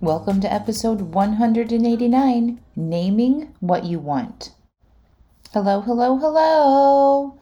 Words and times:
Welcome 0.00 0.40
to 0.40 0.52
episode 0.52 1.00
189 1.00 2.60
Naming 2.76 3.54
What 3.60 3.84
You 3.84 3.98
Want. 3.98 4.52
Hello, 5.52 5.80
hello, 5.80 6.16
hello. 6.16 7.38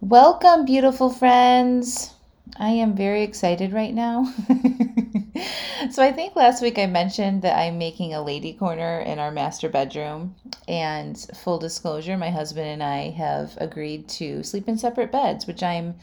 Welcome, 0.00 0.64
beautiful 0.64 1.10
friends. 1.10 2.12
I 2.56 2.70
am 2.70 2.94
very 2.94 3.22
excited 3.22 3.72
right 3.72 3.94
now. 3.94 4.24
so, 5.90 6.02
I 6.02 6.12
think 6.12 6.36
last 6.36 6.62
week 6.62 6.78
I 6.78 6.86
mentioned 6.86 7.42
that 7.42 7.58
I'm 7.58 7.78
making 7.78 8.14
a 8.14 8.22
lady 8.22 8.52
corner 8.52 9.00
in 9.00 9.18
our 9.18 9.30
master 9.30 9.68
bedroom. 9.68 10.36
And 10.68 11.18
full 11.42 11.58
disclosure, 11.58 12.16
my 12.16 12.30
husband 12.30 12.68
and 12.68 12.82
I 12.82 13.10
have 13.10 13.56
agreed 13.58 14.08
to 14.10 14.42
sleep 14.42 14.68
in 14.68 14.78
separate 14.78 15.10
beds, 15.10 15.46
which 15.46 15.62
I'm, 15.62 15.94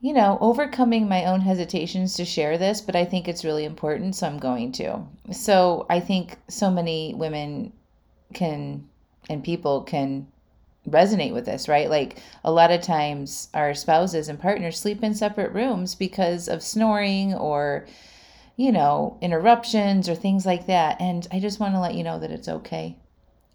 you 0.00 0.12
know, 0.12 0.38
overcoming 0.40 1.08
my 1.08 1.24
own 1.24 1.40
hesitations 1.40 2.14
to 2.14 2.24
share 2.24 2.56
this, 2.56 2.80
but 2.80 2.94
I 2.94 3.04
think 3.04 3.26
it's 3.26 3.44
really 3.44 3.64
important. 3.64 4.14
So, 4.14 4.26
I'm 4.26 4.38
going 4.38 4.72
to. 4.72 5.00
So, 5.32 5.86
I 5.90 6.00
think 6.00 6.36
so 6.48 6.70
many 6.70 7.14
women 7.14 7.72
can 8.34 8.88
and 9.28 9.44
people 9.44 9.82
can 9.82 10.26
resonate 10.88 11.32
with 11.32 11.44
this, 11.44 11.68
right? 11.68 11.90
Like 11.90 12.18
a 12.44 12.52
lot 12.52 12.70
of 12.70 12.80
times 12.80 13.48
our 13.54 13.74
spouses 13.74 14.28
and 14.28 14.40
partners 14.40 14.78
sleep 14.78 15.02
in 15.02 15.14
separate 15.14 15.52
rooms 15.52 15.94
because 15.94 16.48
of 16.48 16.62
snoring 16.62 17.34
or, 17.34 17.86
you 18.56 18.72
know, 18.72 19.18
interruptions 19.20 20.08
or 20.08 20.14
things 20.14 20.46
like 20.46 20.66
that. 20.66 21.00
And 21.00 21.26
I 21.30 21.40
just 21.40 21.60
want 21.60 21.74
to 21.74 21.80
let 21.80 21.94
you 21.94 22.04
know 22.04 22.18
that 22.18 22.30
it's 22.30 22.48
okay. 22.48 22.96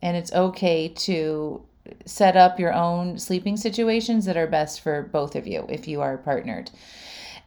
And 0.02 0.18
it's 0.18 0.34
okay 0.34 0.90
to 0.90 1.64
set 2.06 2.36
up 2.36 2.60
your 2.60 2.74
own 2.74 3.20
sleeping 3.20 3.58
situations 3.58 4.26
that 4.26 4.38
are 4.38 4.48
best 4.48 4.82
for 4.82 5.04
both 5.04 5.36
of 5.36 5.48
you 5.48 5.66
if 5.70 5.88
you 5.88 6.02
are 6.02 6.18
partnered. 6.18 6.72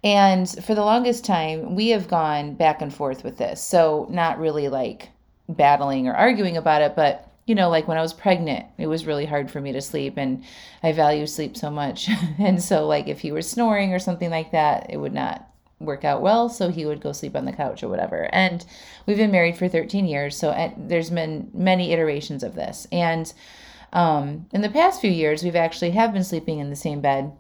And 0.05 0.49
for 0.65 0.75
the 0.75 0.85
longest 0.85 1.25
time, 1.25 1.75
we 1.75 1.89
have 1.89 2.09
gone 2.09 2.55
back 2.55 2.83
and 2.83 2.95
forth 2.95 3.25
with 3.25 3.39
this. 3.39 3.63
So, 3.63 4.07
not 4.11 4.39
really 4.39 4.69
like 4.69 5.09
battling 5.49 6.07
or 6.07 6.15
arguing 6.15 6.57
about 6.57 6.83
it, 6.83 6.95
but 6.95 7.33
you 7.47 7.55
know, 7.55 7.71
like 7.71 7.87
when 7.87 7.97
I 7.97 8.03
was 8.03 8.13
pregnant, 8.13 8.67
it 8.77 8.89
was 8.89 9.07
really 9.07 9.25
hard 9.25 9.51
for 9.51 9.61
me 9.61 9.73
to 9.73 9.81
sleep 9.81 10.17
and 10.17 10.45
I 10.83 10.93
value 10.93 11.27
sleep 11.27 11.57
so 11.57 11.71
much. 11.71 12.09
and 12.39 12.63
so 12.63 12.87
like 12.87 13.07
if 13.07 13.21
he 13.21 13.33
was 13.33 13.49
snoring 13.49 13.95
or 13.95 13.99
something 13.99 14.31
like 14.31 14.51
that, 14.51 14.91
it 14.91 14.97
would 14.97 15.15
not 15.15 15.49
work 15.79 16.05
out 16.05 16.23
well, 16.23 16.49
so 16.49 16.71
he 16.71 16.87
would 16.87 17.01
go 17.01 17.13
sleep 17.13 17.37
on 17.37 17.45
the 17.45 17.53
couch 17.53 17.83
or 17.83 17.89
whatever. 17.89 18.29
And 18.33 18.65
we've 19.07 19.17
been 19.17 19.31
married 19.31 19.57
for 19.57 19.69
13 19.69 20.07
years, 20.07 20.37
so 20.37 20.73
there's 20.77 21.11
been 21.11 21.51
many 21.53 21.93
iterations 21.93 22.43
of 22.43 22.55
this. 22.55 22.87
And 22.91 23.33
um, 23.93 24.47
in 24.53 24.63
the 24.63 24.69
past 24.69 25.01
few 25.01 25.11
years, 25.11 25.43
we've 25.43 25.57
actually 25.57 25.91
have 25.93 26.13
been 26.13 26.25
sleeping 26.25 26.59
in 26.59 26.71
the 26.71 26.77
same 26.77 27.01
bed 27.01 27.33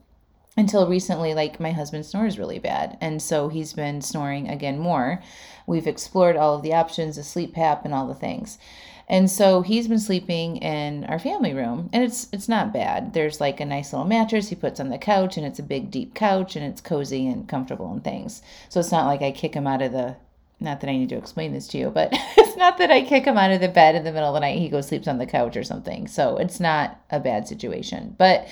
until 0.56 0.88
recently 0.88 1.34
like 1.34 1.60
my 1.60 1.72
husband 1.72 2.06
snores 2.06 2.38
really 2.38 2.58
bad 2.58 2.96
and 3.02 3.20
so 3.20 3.48
he's 3.48 3.74
been 3.74 4.00
snoring 4.00 4.48
again 4.48 4.78
more 4.78 5.22
we've 5.66 5.86
explored 5.86 6.34
all 6.34 6.54
of 6.54 6.62
the 6.62 6.72
options 6.72 7.16
the 7.16 7.20
CPAP 7.20 7.84
and 7.84 7.92
all 7.92 8.06
the 8.06 8.14
things 8.14 8.56
and 9.08 9.30
so 9.30 9.62
he's 9.62 9.86
been 9.86 10.00
sleeping 10.00 10.56
in 10.56 11.04
our 11.04 11.18
family 11.18 11.54
room 11.54 11.88
and 11.92 12.02
it's 12.02 12.28
it's 12.32 12.48
not 12.48 12.72
bad. 12.72 13.12
There's 13.12 13.40
like 13.40 13.60
a 13.60 13.64
nice 13.64 13.92
little 13.92 14.06
mattress 14.06 14.48
he 14.48 14.56
puts 14.56 14.80
on 14.80 14.88
the 14.88 14.98
couch 14.98 15.36
and 15.36 15.46
it's 15.46 15.60
a 15.60 15.64
big 15.64 15.90
deep 15.90 16.14
couch 16.14 16.56
and 16.56 16.64
it's 16.64 16.80
cozy 16.80 17.28
and 17.28 17.48
comfortable 17.48 17.92
and 17.92 18.02
things. 18.02 18.42
So 18.68 18.80
it's 18.80 18.90
not 18.90 19.06
like 19.06 19.22
I 19.22 19.30
kick 19.30 19.54
him 19.54 19.66
out 19.66 19.82
of 19.82 19.92
the 19.92 20.16
not 20.58 20.80
that 20.80 20.88
I 20.88 20.96
need 20.96 21.10
to 21.10 21.18
explain 21.18 21.52
this 21.52 21.68
to 21.68 21.78
you, 21.78 21.90
but 21.90 22.08
it's 22.12 22.56
not 22.56 22.78
that 22.78 22.90
I 22.90 23.02
kick 23.02 23.24
him 23.24 23.36
out 23.36 23.50
of 23.50 23.60
the 23.60 23.68
bed 23.68 23.94
in 23.94 24.04
the 24.04 24.12
middle 24.12 24.28
of 24.28 24.34
the 24.34 24.40
night. 24.40 24.58
He 24.58 24.68
goes 24.68 24.88
sleeps 24.88 25.08
on 25.08 25.18
the 25.18 25.26
couch 25.26 25.56
or 25.56 25.64
something. 25.64 26.06
So 26.08 26.38
it's 26.38 26.60
not 26.60 27.00
a 27.10 27.20
bad 27.20 27.46
situation. 27.46 28.14
But 28.18 28.48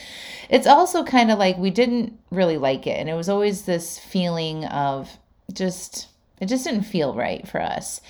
it's 0.50 0.66
also 0.66 1.04
kind 1.04 1.30
of 1.30 1.38
like 1.38 1.56
we 1.56 1.70
didn't 1.70 2.18
really 2.30 2.58
like 2.58 2.86
it. 2.86 2.98
And 2.98 3.08
it 3.08 3.14
was 3.14 3.28
always 3.28 3.62
this 3.62 3.98
feeling 3.98 4.64
of 4.66 5.18
just, 5.52 6.08
it 6.40 6.46
just 6.46 6.64
didn't 6.64 6.82
feel 6.82 7.14
right 7.14 7.46
for 7.48 7.60
us. 7.60 8.00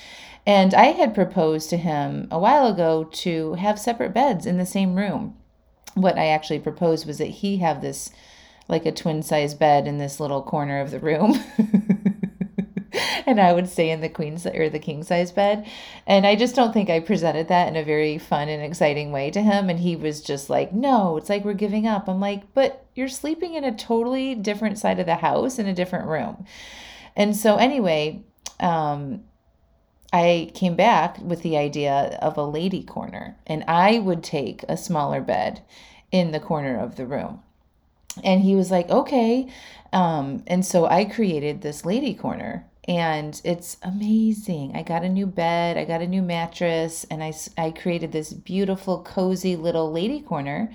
And 0.47 0.75
I 0.75 0.87
had 0.87 1.15
proposed 1.15 1.71
to 1.71 1.77
him 1.77 2.29
a 2.31 2.39
while 2.39 2.67
ago 2.67 3.05
to 3.05 3.55
have 3.55 3.79
separate 3.79 4.13
beds 4.13 4.45
in 4.45 4.59
the 4.59 4.67
same 4.67 4.97
room. 4.97 5.37
What 5.95 6.19
I 6.19 6.27
actually 6.27 6.59
proposed 6.59 7.07
was 7.07 7.19
that 7.19 7.27
he 7.27 7.59
have 7.59 7.81
this 7.81 8.11
like 8.69 8.87
a 8.87 8.93
twin 8.93 9.23
size 9.23 9.55
bed 9.55 9.87
in 9.87 9.99
this 9.99 10.21
little 10.21 10.43
corner 10.43 10.81
of 10.81 10.91
the 10.91 10.99
room. 10.99 11.39
and 13.27 13.41
I 13.41 13.53
would 13.53 13.69
stay 13.69 13.91
in 13.91 14.01
the 14.01 14.09
queen 14.09 14.39
or 14.55 14.69
the 14.69 14.79
king 14.79 15.03
size 15.03 15.33
bed. 15.33 15.67
And 16.07 16.27
I 16.27 16.37
just 16.37 16.55
don't 16.55 16.73
think 16.73 16.91
I 16.91 17.01
presented 17.01 17.49
that 17.49 17.69
in 17.69 17.77
a 17.77 17.85
very 17.85 18.19
fun 18.19 18.49
and 18.49 18.63
exciting 18.63 19.13
way 19.13 19.31
to 19.31 19.41
him. 19.41 19.71
And 19.71 19.81
he 19.81 19.97
was 19.97 20.21
just 20.21 20.51
like, 20.51 20.73
no, 20.73 21.17
it's 21.17 21.29
like 21.29 21.45
we're 21.45 21.55
giving 21.55 21.87
up. 21.87 22.09
I'm 22.09 22.21
like, 22.21 22.53
but 22.55 22.87
you're 22.95 23.09
sleeping 23.09 23.55
in 23.55 23.65
a 23.65 23.77
totally 23.77 24.35
different 24.35 24.79
side 24.79 25.01
of 25.01 25.07
the 25.07 25.17
house 25.17 25.59
in 25.59 25.67
a 25.67 25.75
different 25.75 26.07
room. 26.07 26.45
And 27.17 27.37
so, 27.37 27.57
anyway, 27.57 28.23
um, 28.61 29.23
I 30.13 30.53
came 30.55 30.77
back 30.77 31.19
with 31.19 31.43
the 31.43 31.57
idea 31.57 32.19
of 32.23 32.37
a 32.37 32.45
lady 32.45 32.83
corner, 32.83 33.37
and 33.47 33.65
I 33.67 33.99
would 33.99 34.23
take 34.23 34.65
a 34.69 34.77
smaller 34.77 35.21
bed 35.21 35.63
in 36.13 36.31
the 36.31 36.41
corner 36.41 36.79
of 36.79 36.97
the 36.97 37.07
room. 37.07 37.43
And 38.23 38.43
he 38.43 38.55
was 38.55 38.71
like, 38.71 38.89
okay. 38.89 39.49
Um, 39.93 40.45
and 40.47 40.65
so 40.65 40.87
I 40.87 41.05
created 41.05 41.63
this 41.63 41.85
lady 41.85 42.15
corner, 42.15 42.65
and 42.87 43.41
it's 43.45 43.79
amazing. 43.83 44.77
I 44.77 44.83
got 44.83 45.05
a 45.05 45.09
new 45.09 45.27
bed, 45.27 45.77
I 45.77 45.85
got 45.85 46.03
a 46.03 46.07
new 46.07 46.23
mattress, 46.23 47.05
and 47.11 47.23
I, 47.23 47.33
I 47.57 47.71
created 47.71 48.13
this 48.13 48.33
beautiful, 48.33 49.03
cozy 49.03 49.57
little 49.57 49.91
lady 49.91 50.21
corner. 50.21 50.73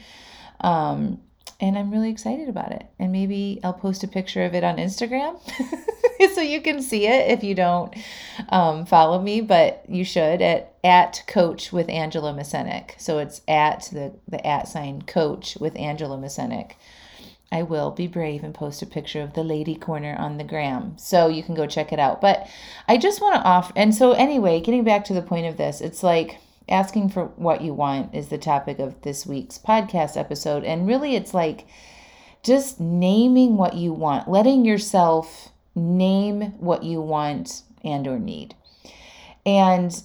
Um, 0.60 1.22
and 1.62 1.78
I'm 1.78 1.92
really 1.92 2.10
excited 2.10 2.48
about 2.48 2.72
it. 2.72 2.86
And 3.00 3.12
maybe 3.12 3.60
I'll 3.64 3.74
post 3.74 4.04
a 4.04 4.08
picture 4.08 4.44
of 4.44 4.56
it 4.56 4.64
on 4.64 4.78
Instagram 4.78 5.40
so 6.34 6.42
you 6.42 6.62
can 6.62 6.82
see 6.82 7.06
it 7.06 7.32
if 7.32 7.44
you 7.44 7.54
don't 7.54 7.94
um, 8.50 8.86
follow 8.86 9.22
me, 9.22 9.42
but 9.42 9.84
you 9.88 10.04
should 10.04 10.42
at 10.42 10.74
at 10.84 11.24
coach 11.28 11.74
with 11.74 11.90
Angela 11.90 12.34
Masenik. 12.34 12.92
So 12.98 13.20
it's 13.20 13.42
at 13.48 13.90
the 13.92 14.14
the 14.28 14.46
at 14.46 14.68
sign 14.68 15.02
coach 15.02 15.58
with 15.60 15.78
Angela 15.78 16.18
Masenik. 16.18 16.74
I 17.52 17.64
will 17.64 17.92
be 17.92 18.08
brave 18.08 18.44
and 18.44 18.54
post 18.54 18.82
a 18.82 18.86
picture 18.86 19.22
of 19.22 19.34
the 19.34 19.44
lady 19.44 19.76
corner 19.76 20.16
on 20.18 20.38
the 20.38 20.44
gram. 20.44 20.98
So 20.98 21.28
you 21.28 21.42
can 21.42 21.56
go 21.56 21.66
check 21.66 21.92
it 21.92 22.00
out. 22.00 22.22
But 22.22 22.48
I 22.88 22.98
just 22.98 23.22
want 23.22 23.36
to 23.36 23.42
offer 23.42 23.74
and 23.76 23.94
so 23.94 24.12
anyway, 24.12 24.62
getting 24.62 24.84
back 24.84 25.06
to 25.06 25.14
the 25.14 25.22
point 25.22 25.48
of 25.48 25.58
this, 25.58 25.82
it's 25.82 26.04
like 26.04 26.38
asking 26.70 27.10
for 27.10 27.26
what 27.26 27.62
you 27.62 27.74
want 27.74 28.14
is 28.14 28.28
the 28.28 28.38
topic 28.38 28.80
of 28.80 29.02
this 29.02 29.26
week's 29.26 29.58
podcast 29.58 30.16
episode. 30.16 30.64
And 30.64 30.88
really, 30.88 31.16
it's 31.16 31.34
like 31.34 31.66
just 32.44 32.80
naming 32.80 33.58
what 33.58 33.74
you 33.74 33.94
want, 33.94 34.30
letting 34.30 34.64
yourself 34.64 35.50
name 35.76 36.54
what 36.60 36.84
you 36.84 37.02
want 37.02 37.64
and 37.84 38.08
or 38.08 38.20
need. 38.20 38.56
And 39.46 40.02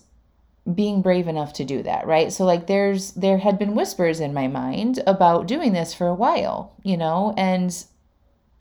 being 0.72 1.02
brave 1.02 1.28
enough 1.28 1.52
to 1.54 1.64
do 1.64 1.82
that, 1.82 2.06
right? 2.06 2.32
So 2.32 2.44
like 2.44 2.66
there's 2.66 3.12
there 3.12 3.38
had 3.38 3.58
been 3.58 3.74
whispers 3.74 4.20
in 4.20 4.32
my 4.32 4.48
mind 4.48 5.02
about 5.06 5.46
doing 5.46 5.72
this 5.72 5.92
for 5.92 6.06
a 6.06 6.14
while, 6.14 6.74
you 6.82 6.96
know, 6.96 7.34
and 7.36 7.84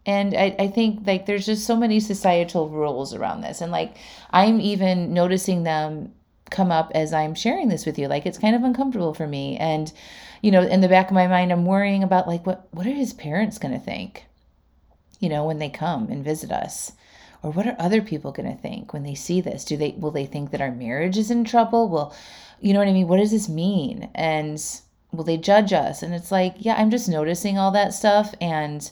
and 0.06 0.36
I, 0.36 0.56
I 0.60 0.68
think 0.68 1.08
like 1.08 1.26
there's 1.26 1.46
just 1.46 1.66
so 1.66 1.78
many 1.78 2.00
societal 2.00 2.70
rules 2.70 3.14
around 3.14 3.40
this 3.40 3.62
and 3.62 3.72
like 3.72 3.96
i'm 4.32 4.60
even 4.60 5.14
noticing 5.14 5.64
them 5.64 6.12
come 6.54 6.72
up 6.72 6.92
as 6.96 7.12
I'm 7.14 7.36
sharing 7.36 7.68
this 7.68 7.86
with 7.86 8.00
you. 8.00 8.08
Like 8.08 8.26
it's 8.26 8.38
kind 8.38 8.56
of 8.56 8.64
uncomfortable 8.64 9.14
for 9.14 9.28
me. 9.28 9.58
And, 9.58 9.92
you 10.42 10.52
know, 10.52 10.62
in 10.62 10.82
the 10.82 10.88
back 10.88 11.08
of 11.08 11.14
my 11.14 11.28
mind, 11.28 11.52
I'm 11.52 11.66
worrying 11.66 12.04
about 12.04 12.28
like 12.28 12.46
what 12.46 12.68
what 12.72 12.88
are 12.88 12.92
his 12.92 13.14
parents 13.14 13.58
gonna 13.58 13.80
think? 13.80 14.26
You 15.20 15.30
know, 15.30 15.46
when 15.46 15.60
they 15.60 15.70
come 15.70 16.10
and 16.10 16.24
visit 16.24 16.52
us. 16.52 16.94
Or 17.44 17.52
what 17.52 17.68
are 17.68 17.76
other 17.78 18.02
people 18.02 18.32
gonna 18.32 18.56
think 18.56 18.94
when 18.94 19.04
they 19.04 19.16
see 19.16 19.42
this? 19.42 19.66
Do 19.66 19.78
they 19.78 19.92
will 19.92 20.12
they 20.12 20.26
think 20.26 20.52
that 20.52 20.62
our 20.62 20.72
marriage 20.72 21.18
is 21.18 21.30
in 21.30 21.44
trouble? 21.44 21.90
Well, 21.90 22.16
you 22.62 22.74
know 22.74 22.80
what 22.80 22.88
I 22.88 22.94
mean? 22.94 23.08
What 23.08 23.18
does 23.18 23.32
this 23.32 23.50
mean? 23.50 24.10
And 24.16 24.64
will 25.12 25.24
they 25.24 25.38
judge 25.38 25.74
us? 25.74 26.02
And 26.02 26.14
it's 26.14 26.32
like, 26.32 26.56
yeah, 26.58 26.76
I'm 26.76 26.90
just 26.90 27.10
noticing 27.10 27.58
all 27.58 27.72
that 27.72 27.94
stuff. 27.94 28.34
And 28.42 28.90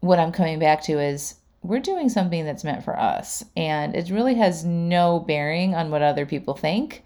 what 0.00 0.18
I'm 0.18 0.32
coming 0.32 0.58
back 0.58 0.82
to 0.84 0.98
is 0.98 1.34
we're 1.62 1.80
doing 1.80 2.08
something 2.08 2.44
that's 2.44 2.64
meant 2.64 2.84
for 2.84 2.98
us 2.98 3.44
and 3.56 3.94
it 3.94 4.10
really 4.10 4.34
has 4.34 4.64
no 4.64 5.20
bearing 5.20 5.74
on 5.74 5.90
what 5.90 6.02
other 6.02 6.26
people 6.26 6.54
think 6.54 7.04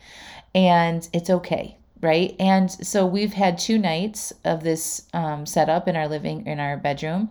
and 0.55 1.09
it's 1.13 1.29
okay 1.29 1.77
right 2.01 2.35
and 2.41 2.71
so 2.71 3.05
we've 3.05 3.35
had 3.35 3.59
two 3.59 3.79
nights 3.79 4.33
of 4.45 4.63
this 4.63 5.03
um, 5.13 5.45
setup 5.45 5.87
in 5.87 5.97
our 5.97 6.09
living 6.09 6.47
in 6.47 6.59
our 6.59 6.77
bedroom 6.77 7.29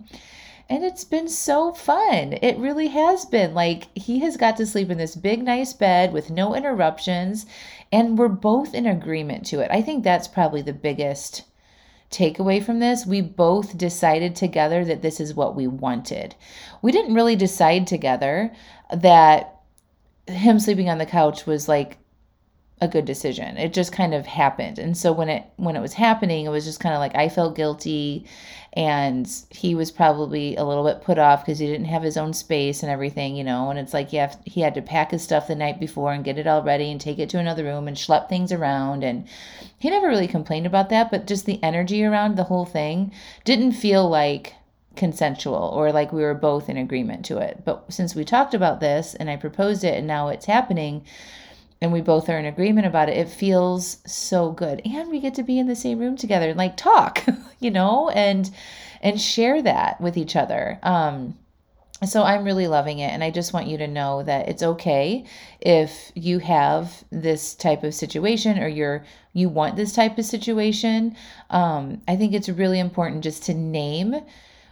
And 0.68 0.84
it's 0.84 1.04
been 1.04 1.28
so 1.28 1.74
fun. 1.74 2.34
It 2.42 2.58
really 2.58 2.88
has 2.88 3.26
been. 3.26 3.54
Like, 3.54 3.96
he 3.96 4.20
has 4.20 4.36
got 4.36 4.58
to 4.58 4.66
sleep 4.66 4.90
in 4.90 4.98
this 4.98 5.16
big, 5.16 5.44
nice 5.44 5.74
bed 5.74 6.12
with 6.12 6.32
no 6.32 6.56
interruptions. 6.56 7.46
And 7.92 8.18
we're 8.18 8.30
both 8.30 8.74
in 8.74 8.88
agreement 8.88 9.46
to 9.48 9.60
it. 9.60 9.70
I 9.72 9.82
think 9.82 10.04
that's 10.04 10.28
probably 10.28 10.64
the 10.64 10.74
biggest 10.74 11.44
takeaway 12.10 12.64
from 12.64 12.80
this. 12.80 13.06
We 13.06 13.22
both 13.22 13.78
decided 13.78 14.36
together 14.36 14.84
that 14.86 15.02
this 15.02 15.20
is 15.20 15.36
what 15.36 15.56
we 15.56 15.68
wanted. 15.68 16.36
We 16.82 16.92
didn't 16.92 17.14
really 17.14 17.36
decide 17.36 17.86
together 17.86 18.52
that 18.92 19.60
him 20.28 20.60
sleeping 20.60 20.90
on 20.90 20.98
the 20.98 21.06
couch 21.06 21.46
was 21.46 21.68
like 21.68 21.98
a 22.82 22.88
good 22.88 23.06
decision. 23.06 23.58
It 23.58 23.74
just 23.74 23.94
kind 23.94 24.14
of 24.14 24.26
happened. 24.26 24.80
And 24.80 24.98
so 24.98 25.14
when 25.14 25.30
it 25.30 25.46
when 25.56 25.76
it 25.76 25.82
was 25.82 25.94
happening, 25.94 26.46
it 26.46 26.50
was 26.50 26.66
just 26.66 26.80
kind 26.80 26.94
of 26.94 27.00
like 27.00 27.16
I 27.16 27.30
felt 27.30 27.56
guilty 27.56 28.26
and 28.74 29.32
he 29.50 29.74
was 29.74 29.92
probably 29.92 30.58
a 30.58 30.66
little 30.66 30.84
bit 30.84 31.02
put 31.02 31.18
off 31.18 31.46
because 31.46 31.60
he 31.60 31.68
didn't 31.68 31.86
have 31.86 32.04
his 32.04 32.18
own 32.18 32.34
space 32.34 32.84
and 32.84 32.92
everything, 32.92 33.38
you 33.38 33.46
know. 33.46 33.70
And 33.70 33.80
it's 33.80 33.94
like 33.94 34.12
yeah, 34.12 34.36
he 34.44 34.62
had 34.62 34.76
to 34.76 34.82
pack 34.82 35.12
his 35.12 35.24
stuff 35.24 35.48
the 35.48 35.56
night 35.56 35.80
before 35.80 36.12
and 36.12 36.26
get 36.26 36.38
it 36.38 36.48
all 36.48 36.64
ready 36.64 36.92
and 36.92 37.00
take 37.00 37.18
it 37.18 37.30
to 37.30 37.40
another 37.40 37.64
room 37.64 37.88
and 37.88 37.96
schlep 37.96 38.28
things 38.28 38.52
around 38.52 39.04
and 39.04 39.26
he 39.78 39.90
never 39.90 40.08
really 40.08 40.28
complained 40.28 40.66
about 40.66 40.90
that, 40.90 41.12
but 41.12 41.28
just 41.28 41.46
the 41.46 41.64
energy 41.64 42.04
around 42.04 42.36
the 42.36 42.46
whole 42.46 42.66
thing 42.66 43.12
didn't 43.44 43.74
feel 43.74 44.10
like 44.10 44.56
consensual 44.96 45.72
or 45.76 45.92
like 45.92 46.12
we 46.12 46.22
were 46.22 46.34
both 46.34 46.70
in 46.70 46.78
agreement 46.78 47.24
to 47.26 47.38
it. 47.38 47.64
But 47.64 47.86
since 47.90 48.16
we 48.16 48.26
talked 48.26 48.54
about 48.54 48.80
this 48.80 49.16
and 49.16 49.30
I 49.30 49.36
proposed 49.36 49.84
it 49.84 49.96
and 49.98 50.08
now 50.08 50.30
it's 50.30 50.46
happening, 50.46 51.06
and 51.82 51.92
we 51.92 52.02
both 52.02 52.30
are 52.30 52.38
in 52.38 52.46
agreement 52.46 52.88
about 52.88 53.10
it, 53.10 53.18
it 53.18 53.30
feels 53.30 53.98
so 54.06 54.52
good. 54.52 54.82
And 54.86 55.10
we 55.10 55.20
get 55.20 55.36
to 55.36 55.44
be 55.44 55.60
in 55.60 55.68
the 55.68 55.76
same 55.76 56.00
room 56.00 56.16
together 56.16 56.50
and 56.50 56.58
like 56.58 56.78
talk, 56.78 57.24
you 57.60 57.72
know, 57.72 58.10
and 58.10 58.50
and 59.02 59.22
share 59.22 59.62
that 59.62 60.00
with 60.02 60.18
each 60.18 60.36
other. 60.36 60.80
Um 60.84 61.38
so 62.06 62.24
I'm 62.24 62.44
really 62.44 62.68
loving 62.68 63.00
it 63.00 63.12
and 63.12 63.24
I 63.24 63.32
just 63.32 63.54
want 63.54 63.68
you 63.68 63.78
to 63.78 63.88
know 63.88 64.22
that 64.24 64.50
it's 64.50 64.62
okay 64.62 65.26
if 65.62 66.12
you 66.14 66.40
have 66.40 67.04
this 67.10 67.56
type 67.56 67.84
of 67.84 67.94
situation 67.94 68.60
or 68.60 68.68
you're 68.68 69.06
you 69.34 69.50
want 69.50 69.76
this 69.76 69.94
type 69.94 70.18
of 70.18 70.26
situation. 70.26 71.16
Um 71.50 72.02
I 72.08 72.16
think 72.16 72.34
it's 72.34 72.50
really 72.50 72.80
important 72.80 73.24
just 73.24 73.44
to 73.44 73.54
name 73.54 74.16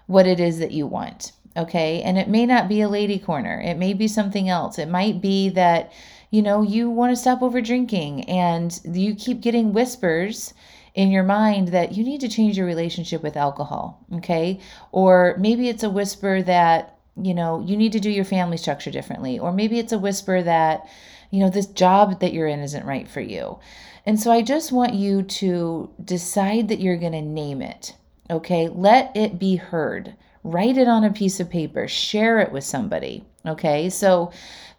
what 0.07 0.27
it 0.27 0.39
is 0.39 0.59
that 0.59 0.71
you 0.71 0.88
want. 0.88 1.31
Okay? 1.55 2.01
And 2.01 2.17
it 2.17 2.27
may 2.27 2.45
not 2.45 2.67
be 2.67 2.81
a 2.81 2.89
lady 2.89 3.19
corner. 3.19 3.61
It 3.61 3.77
may 3.77 3.94
be 3.94 4.07
something 4.07 4.50
else. 4.50 4.79
It 4.79 4.89
might 4.89 5.21
be 5.21 5.50
that 5.50 5.91
you 6.33 6.41
know, 6.41 6.63
you 6.63 6.89
want 6.89 7.12
to 7.12 7.15
stop 7.15 7.44
over 7.44 7.62
drinking 7.62 8.24
and 8.24 8.80
you 8.85 9.13
keep 9.13 9.39
getting 9.39 9.71
whispers 9.71 10.56
in 10.95 11.12
your 11.12 11.21
mind 11.21 11.68
that 11.68 11.91
you 11.94 12.03
need 12.03 12.21
to 12.21 12.27
change 12.27 12.57
your 12.57 12.65
relationship 12.65 13.21
with 13.21 13.38
alcohol, 13.38 14.03
okay? 14.15 14.59
Or 14.91 15.35
maybe 15.38 15.69
it's 15.69 15.83
a 15.83 15.91
whisper 15.91 16.41
that, 16.41 16.97
you 17.21 17.35
know, 17.35 17.63
you 17.63 17.77
need 17.77 17.91
to 17.91 18.00
do 18.00 18.09
your 18.09 18.25
family 18.25 18.57
structure 18.57 18.89
differently. 18.89 19.38
Or 19.38 19.51
maybe 19.51 19.77
it's 19.77 19.91
a 19.91 20.00
whisper 20.00 20.41
that, 20.41 20.89
you 21.30 21.39
know, 21.39 21.51
this 21.51 21.68
job 21.68 22.19
that 22.21 22.33
you're 22.33 22.47
in 22.47 22.62
isn't 22.62 22.83
right 22.83 23.07
for 23.07 23.21
you. 23.21 23.59
And 24.03 24.19
so 24.19 24.31
I 24.31 24.41
just 24.41 24.71
want 24.71 24.95
you 24.95 25.21
to 25.21 25.91
decide 26.03 26.68
that 26.69 26.79
you're 26.79 26.97
going 26.97 27.12
to 27.12 27.21
name 27.21 27.62
it, 27.62 27.95
okay? 28.31 28.69
Let 28.69 29.15
it 29.15 29.38
be 29.38 29.57
heard. 29.57 30.15
Write 30.44 30.79
it 30.79 30.88
on 30.88 31.03
a 31.03 31.13
piece 31.13 31.39
of 31.39 31.51
paper, 31.51 31.88
share 31.88 32.39
it 32.39 32.51
with 32.51 32.63
somebody, 32.63 33.24
okay? 33.45 33.90
So 33.90 34.31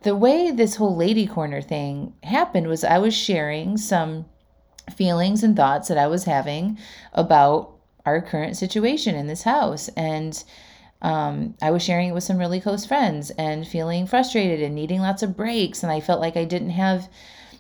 the 0.03 0.17
way 0.17 0.51
this 0.51 0.77
whole 0.77 0.95
lady 0.95 1.27
corner 1.27 1.63
thing 1.63 2.13
happened 2.23 2.67
was 2.67 2.85
I 2.85 2.99
was 2.99 3.15
sharing 3.15 3.77
some 3.77 4.27
feelings 4.95 5.43
and 5.43 5.57
thoughts 5.57 5.89
that 5.89 5.99
I 5.99 6.07
was 6.07 6.25
having 6.25 6.79
about 7.15 7.71
our 8.05 8.21
current 8.21 8.57
situation 8.57 9.15
in 9.15 9.27
this 9.27 9.43
house. 9.43 9.89
And 9.97 10.43
um, 11.01 11.55
I 11.63 11.71
was 11.71 11.83
sharing 11.83 12.11
it 12.11 12.13
with 12.13 12.25
some 12.25 12.39
really 12.39 12.61
close 12.61 12.85
friends 12.85 13.31
and 13.31 13.67
feeling 13.67 14.07
frustrated 14.07 14.61
and 14.61 14.75
needing 14.75 15.01
lots 15.01 15.23
of 15.23 15.37
breaks. 15.37 15.83
And 15.83 15.91
I 15.91 16.01
felt 16.01 16.21
like 16.21 16.37
I 16.37 16.45
didn't 16.45 16.71
have 16.71 17.09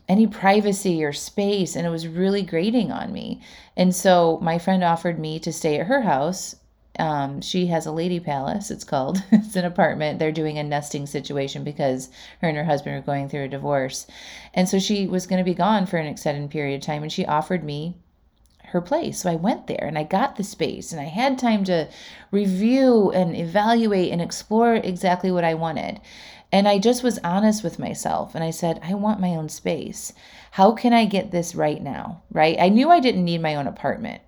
any 0.06 0.26
privacy 0.26 1.02
or 1.02 1.12
space. 1.12 1.76
And 1.76 1.86
it 1.86 1.90
was 1.90 2.06
really 2.06 2.42
grating 2.42 2.92
on 2.92 3.12
me. 3.12 3.40
And 3.76 3.94
so 3.94 4.38
my 4.42 4.58
friend 4.58 4.84
offered 4.84 5.18
me 5.18 5.38
to 5.40 5.52
stay 5.52 5.80
at 5.80 5.86
her 5.86 6.02
house 6.02 6.56
um, 6.98 7.40
she 7.40 7.66
has 7.66 7.86
a 7.86 7.92
lady 7.92 8.20
palace, 8.20 8.70
it's 8.70 8.84
called. 8.84 9.22
it's 9.32 9.56
an 9.56 9.64
apartment. 9.64 10.18
They're 10.18 10.32
doing 10.32 10.58
a 10.58 10.62
nesting 10.62 11.06
situation 11.06 11.64
because 11.64 12.08
her 12.40 12.48
and 12.48 12.56
her 12.56 12.64
husband 12.64 12.96
are 12.96 13.00
going 13.00 13.28
through 13.28 13.44
a 13.44 13.48
divorce. 13.48 14.06
And 14.52 14.68
so 14.68 14.78
she 14.78 15.06
was 15.06 15.26
going 15.26 15.38
to 15.38 15.44
be 15.44 15.54
gone 15.54 15.86
for 15.86 15.96
an 15.96 16.06
extended 16.06 16.50
period 16.50 16.76
of 16.76 16.86
time, 16.86 17.02
and 17.02 17.12
she 17.12 17.26
offered 17.26 17.64
me 17.64 17.96
her 18.66 18.80
place. 18.80 19.20
So 19.20 19.30
I 19.30 19.36
went 19.36 19.66
there 19.68 19.84
and 19.86 19.96
I 19.96 20.02
got 20.02 20.34
the 20.34 20.42
space 20.42 20.90
and 20.90 21.00
I 21.00 21.04
had 21.04 21.38
time 21.38 21.62
to 21.64 21.88
review 22.32 23.12
and 23.12 23.36
evaluate 23.36 24.10
and 24.10 24.20
explore 24.20 24.74
exactly 24.74 25.30
what 25.30 25.44
I 25.44 25.54
wanted. 25.54 26.00
And 26.50 26.66
I 26.66 26.80
just 26.80 27.04
was 27.04 27.20
honest 27.22 27.62
with 27.62 27.78
myself 27.78 28.34
and 28.34 28.42
I 28.42 28.50
said, 28.50 28.80
I 28.82 28.94
want 28.94 29.20
my 29.20 29.30
own 29.30 29.48
space. 29.48 30.12
How 30.50 30.72
can 30.72 30.92
I 30.92 31.04
get 31.04 31.30
this 31.30 31.54
right 31.54 31.80
now? 31.80 32.22
Right? 32.32 32.56
I 32.58 32.68
knew 32.68 32.90
I 32.90 32.98
didn't 32.98 33.24
need 33.24 33.40
my 33.40 33.54
own 33.54 33.68
apartment 33.68 34.22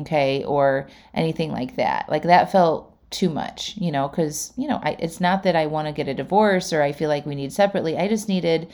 okay, 0.00 0.44
or 0.44 0.88
anything 1.14 1.52
like 1.52 1.76
that. 1.76 2.08
Like 2.08 2.22
that 2.24 2.52
felt 2.52 2.94
too 3.10 3.30
much, 3.30 3.74
you 3.78 3.90
know, 3.90 4.08
because, 4.08 4.52
you 4.56 4.68
know, 4.68 4.80
I, 4.82 4.96
it's 4.98 5.20
not 5.20 5.42
that 5.44 5.56
I 5.56 5.66
want 5.66 5.88
to 5.88 5.92
get 5.92 6.08
a 6.08 6.14
divorce 6.14 6.72
or 6.72 6.82
I 6.82 6.92
feel 6.92 7.08
like 7.08 7.24
we 7.26 7.34
need 7.34 7.52
separately. 7.52 7.96
I 7.96 8.08
just 8.08 8.28
needed 8.28 8.68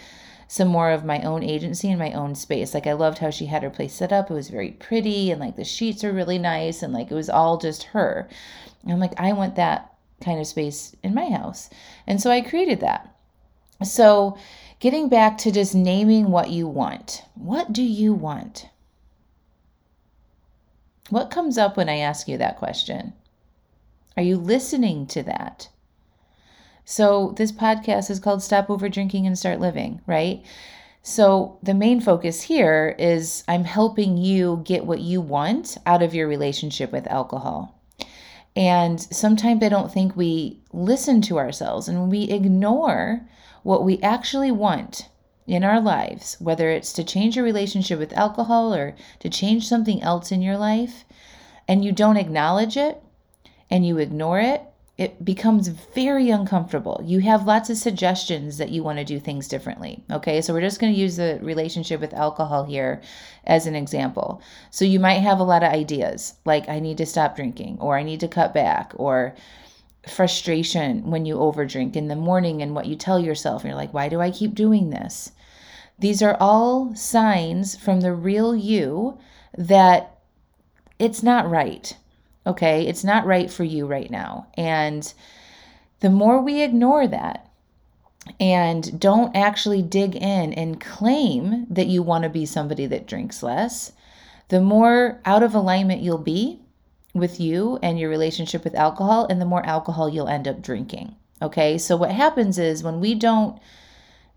some 0.48 0.68
more 0.68 0.90
of 0.90 1.04
my 1.04 1.22
own 1.22 1.42
agency 1.42 1.88
and 1.88 1.98
my 1.98 2.12
own 2.12 2.34
space. 2.34 2.74
Like 2.74 2.86
I 2.86 2.92
loved 2.92 3.18
how 3.18 3.30
she 3.30 3.46
had 3.46 3.62
her 3.62 3.70
place 3.70 3.94
set 3.94 4.12
up. 4.12 4.30
It 4.30 4.34
was 4.34 4.50
very 4.50 4.72
pretty 4.72 5.30
and 5.30 5.40
like 5.40 5.56
the 5.56 5.64
sheets 5.64 6.04
are 6.04 6.12
really 6.12 6.38
nice 6.38 6.82
and 6.82 6.92
like 6.92 7.10
it 7.10 7.14
was 7.14 7.30
all 7.30 7.58
just 7.58 7.84
her. 7.84 8.28
And 8.82 8.92
I'm 8.92 9.00
like, 9.00 9.18
I 9.18 9.32
want 9.32 9.56
that 9.56 9.92
kind 10.20 10.40
of 10.40 10.46
space 10.46 10.94
in 11.02 11.14
my 11.14 11.30
house. 11.30 11.70
And 12.06 12.20
so 12.20 12.30
I 12.30 12.40
created 12.40 12.80
that. 12.80 13.14
So 13.82 14.36
getting 14.80 15.08
back 15.08 15.38
to 15.38 15.52
just 15.52 15.74
naming 15.74 16.30
what 16.30 16.50
you 16.50 16.66
want. 16.66 17.22
What 17.34 17.72
do 17.72 17.82
you 17.82 18.12
want? 18.12 18.68
What 21.10 21.30
comes 21.30 21.58
up 21.58 21.76
when 21.76 21.88
I 21.88 21.98
ask 21.98 22.28
you 22.28 22.38
that 22.38 22.56
question? 22.56 23.12
Are 24.16 24.22
you 24.22 24.38
listening 24.38 25.06
to 25.08 25.22
that? 25.24 25.68
So, 26.86 27.34
this 27.36 27.52
podcast 27.52 28.10
is 28.10 28.20
called 28.20 28.42
Stop 28.42 28.70
Over 28.70 28.88
Drinking 28.88 29.26
and 29.26 29.38
Start 29.38 29.60
Living, 29.60 30.00
right? 30.06 30.42
So, 31.02 31.58
the 31.62 31.74
main 31.74 32.00
focus 32.00 32.42
here 32.42 32.94
is 32.98 33.44
I'm 33.46 33.64
helping 33.64 34.16
you 34.16 34.62
get 34.64 34.86
what 34.86 35.00
you 35.00 35.20
want 35.20 35.76
out 35.84 36.02
of 36.02 36.14
your 36.14 36.26
relationship 36.26 36.90
with 36.92 37.06
alcohol. 37.08 37.78
And 38.56 39.00
sometimes 39.00 39.62
I 39.62 39.68
don't 39.68 39.92
think 39.92 40.16
we 40.16 40.60
listen 40.72 41.20
to 41.22 41.38
ourselves 41.38 41.88
and 41.88 42.10
we 42.10 42.24
ignore 42.24 43.26
what 43.62 43.84
we 43.84 44.00
actually 44.00 44.52
want 44.52 45.08
in 45.46 45.62
our 45.62 45.80
lives, 45.80 46.36
whether 46.40 46.70
it's 46.70 46.92
to 46.94 47.04
change 47.04 47.36
your 47.36 47.44
relationship 47.44 47.98
with 47.98 48.12
alcohol 48.14 48.74
or 48.74 48.96
to 49.20 49.28
change 49.28 49.68
something 49.68 50.02
else 50.02 50.32
in 50.32 50.40
your 50.40 50.56
life, 50.56 51.04
and 51.68 51.84
you 51.84 51.92
don't 51.92 52.16
acknowledge 52.16 52.76
it 52.76 53.02
and 53.70 53.86
you 53.86 53.98
ignore 53.98 54.40
it, 54.40 54.62
it 54.96 55.24
becomes 55.24 55.68
very 55.68 56.30
uncomfortable. 56.30 57.00
You 57.04 57.18
have 57.20 57.46
lots 57.46 57.68
of 57.68 57.76
suggestions 57.76 58.58
that 58.58 58.70
you 58.70 58.84
want 58.84 58.98
to 58.98 59.04
do 59.04 59.18
things 59.18 59.48
differently. 59.48 60.04
Okay, 60.10 60.40
so 60.40 60.54
we're 60.54 60.60
just 60.60 60.80
going 60.80 60.94
to 60.94 61.00
use 61.00 61.16
the 61.16 61.40
relationship 61.42 62.00
with 62.00 62.14
alcohol 62.14 62.64
here 62.64 63.02
as 63.44 63.66
an 63.66 63.74
example. 63.74 64.40
So 64.70 64.84
you 64.84 65.00
might 65.00 65.14
have 65.14 65.40
a 65.40 65.44
lot 65.44 65.64
of 65.64 65.72
ideas 65.72 66.34
like, 66.44 66.68
I 66.68 66.78
need 66.78 66.98
to 66.98 67.06
stop 67.06 67.34
drinking, 67.34 67.78
or 67.80 67.98
I 67.98 68.04
need 68.04 68.20
to 68.20 68.28
cut 68.28 68.54
back, 68.54 68.92
or 68.94 69.34
frustration 70.08 71.10
when 71.10 71.26
you 71.26 71.36
overdrink 71.36 71.96
in 71.96 72.08
the 72.08 72.14
morning 72.14 72.62
and 72.62 72.74
what 72.74 72.86
you 72.86 72.94
tell 72.94 73.18
yourself. 73.18 73.64
You're 73.64 73.74
like, 73.74 73.94
why 73.94 74.08
do 74.08 74.20
I 74.20 74.30
keep 74.30 74.54
doing 74.54 74.90
this? 74.90 75.32
These 75.98 76.22
are 76.22 76.36
all 76.40 76.94
signs 76.94 77.76
from 77.76 78.00
the 78.00 78.12
real 78.12 78.54
you 78.54 79.18
that 79.56 80.18
it's 80.98 81.22
not 81.22 81.48
right. 81.48 81.96
Okay. 82.46 82.86
It's 82.86 83.04
not 83.04 83.26
right 83.26 83.50
for 83.50 83.64
you 83.64 83.86
right 83.86 84.10
now. 84.10 84.46
And 84.54 85.12
the 86.00 86.10
more 86.10 86.40
we 86.40 86.62
ignore 86.62 87.06
that, 87.06 87.50
and 88.40 88.98
don't 88.98 89.36
actually 89.36 89.82
dig 89.82 90.16
in 90.16 90.52
and 90.54 90.80
claim 90.80 91.66
that 91.68 91.88
you 91.88 92.02
want 92.02 92.24
to 92.24 92.30
be 92.30 92.46
somebody 92.46 92.86
that 92.86 93.06
drinks 93.06 93.42
less, 93.42 93.92
the 94.48 94.60
more 94.60 95.20
out 95.24 95.42
of 95.42 95.54
alignment 95.54 96.00
you'll 96.00 96.18
be 96.18 96.60
with 97.12 97.38
you 97.38 97.78
and 97.82 97.98
your 97.98 98.10
relationship 98.10 98.64
with 98.64 98.74
alcohol, 98.74 99.26
and 99.28 99.40
the 99.40 99.46
more 99.46 99.64
alcohol 99.66 100.08
you'll 100.08 100.28
end 100.28 100.48
up 100.48 100.62
drinking. 100.62 101.14
Okay, 101.40 101.78
so 101.78 101.96
what 101.96 102.10
happens 102.10 102.58
is 102.58 102.82
when 102.82 102.98
we 103.00 103.14
don't 103.14 103.58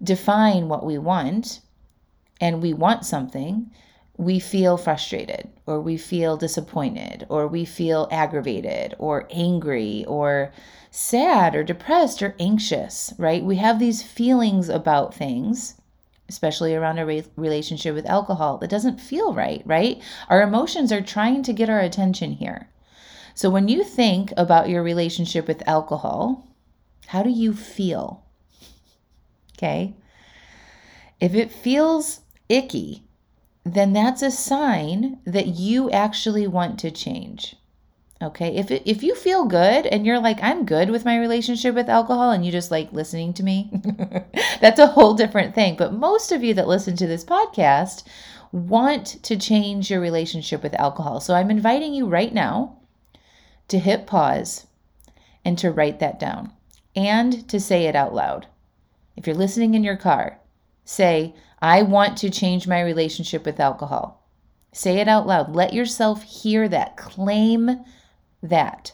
define 0.01 0.67
what 0.67 0.85
we 0.85 0.97
want 0.97 1.61
and 2.39 2.61
we 2.61 2.73
want 2.73 3.05
something, 3.05 3.71
we 4.17 4.39
feel 4.39 4.77
frustrated 4.77 5.49
or 5.65 5.79
we 5.79 5.97
feel 5.97 6.37
disappointed 6.37 7.25
or 7.29 7.47
we 7.47 7.65
feel 7.65 8.07
aggravated 8.11 8.95
or 8.99 9.27
angry 9.31 10.03
or 10.07 10.51
sad 10.91 11.55
or 11.55 11.63
depressed 11.63 12.21
or 12.21 12.35
anxious, 12.39 13.13
right? 13.17 13.43
We 13.43 13.57
have 13.57 13.79
these 13.79 14.01
feelings 14.01 14.69
about 14.69 15.13
things 15.13 15.75
especially 16.29 16.75
around 16.75 16.99
a 16.99 17.05
re- 17.05 17.23
relationship 17.35 17.95
with 17.95 18.05
alcohol, 18.05 18.57
that 18.57 18.69
doesn't 18.69 18.99
feel 18.99 19.33
right, 19.33 19.61
right? 19.65 20.01
Our 20.29 20.41
emotions 20.41 20.91
are 20.91 21.01
trying 21.01 21.43
to 21.43 21.53
get 21.53 21.69
our 21.69 21.79
attention 21.79 22.33
here. 22.33 22.69
So 23.33 23.49
when 23.49 23.67
you 23.67 23.83
think 23.83 24.33
about 24.35 24.69
your 24.69 24.83
relationship 24.83 25.47
with 25.47 25.67
alcohol, 25.67 26.47
how 27.07 27.23
do 27.23 27.29
you 27.29 27.53
feel? 27.53 28.23
Okay. 29.57 29.95
If 31.19 31.33
it 31.33 31.51
feels 31.51 32.21
icky, 32.47 33.03
then 33.63 33.91
that's 33.93 34.21
a 34.21 34.31
sign 34.31 35.19
that 35.25 35.47
you 35.47 35.89
actually 35.89 36.47
want 36.47 36.79
to 36.79 36.91
change. 36.91 37.55
Okay. 38.21 38.55
If, 38.55 38.71
it, 38.71 38.83
if 38.85 39.03
you 39.03 39.15
feel 39.15 39.45
good 39.45 39.85
and 39.87 40.05
you're 40.05 40.19
like, 40.19 40.37
I'm 40.41 40.65
good 40.65 40.89
with 40.89 41.05
my 41.05 41.19
relationship 41.19 41.75
with 41.75 41.89
alcohol 41.89 42.31
and 42.31 42.45
you 42.45 42.51
just 42.51 42.71
like 42.71 42.91
listening 42.93 43.33
to 43.33 43.43
me, 43.43 43.71
that's 44.61 44.79
a 44.79 44.87
whole 44.87 45.15
different 45.15 45.55
thing. 45.55 45.75
But 45.75 45.93
most 45.93 46.31
of 46.31 46.43
you 46.43 46.53
that 46.53 46.67
listen 46.67 46.95
to 46.97 47.07
this 47.07 47.25
podcast 47.25 48.03
want 48.51 49.21
to 49.23 49.37
change 49.37 49.91
your 49.91 49.99
relationship 49.99 50.63
with 50.63 50.73
alcohol. 50.75 51.19
So 51.19 51.33
I'm 51.33 51.51
inviting 51.51 51.93
you 51.93 52.07
right 52.07 52.33
now 52.33 52.77
to 53.67 53.79
hit 53.79 54.07
pause 54.07 54.67
and 55.43 55.57
to 55.57 55.71
write 55.71 55.99
that 55.99 56.19
down 56.19 56.53
and 56.95 57.47
to 57.49 57.59
say 57.59 57.85
it 57.85 57.95
out 57.95 58.13
loud. 58.13 58.47
If 59.17 59.25
you're 59.25 59.35
listening 59.35 59.73
in 59.73 59.83
your 59.83 59.97
car, 59.97 60.39
say, 60.85 61.35
I 61.59 61.81
want 61.81 62.17
to 62.19 62.29
change 62.29 62.67
my 62.67 62.81
relationship 62.81 63.45
with 63.45 63.59
alcohol. 63.59 64.23
Say 64.71 64.99
it 64.99 65.07
out 65.07 65.25
loud. 65.25 65.55
Let 65.55 65.73
yourself 65.73 66.23
hear 66.23 66.69
that. 66.69 66.95
Claim 66.97 67.83
that. 68.43 68.93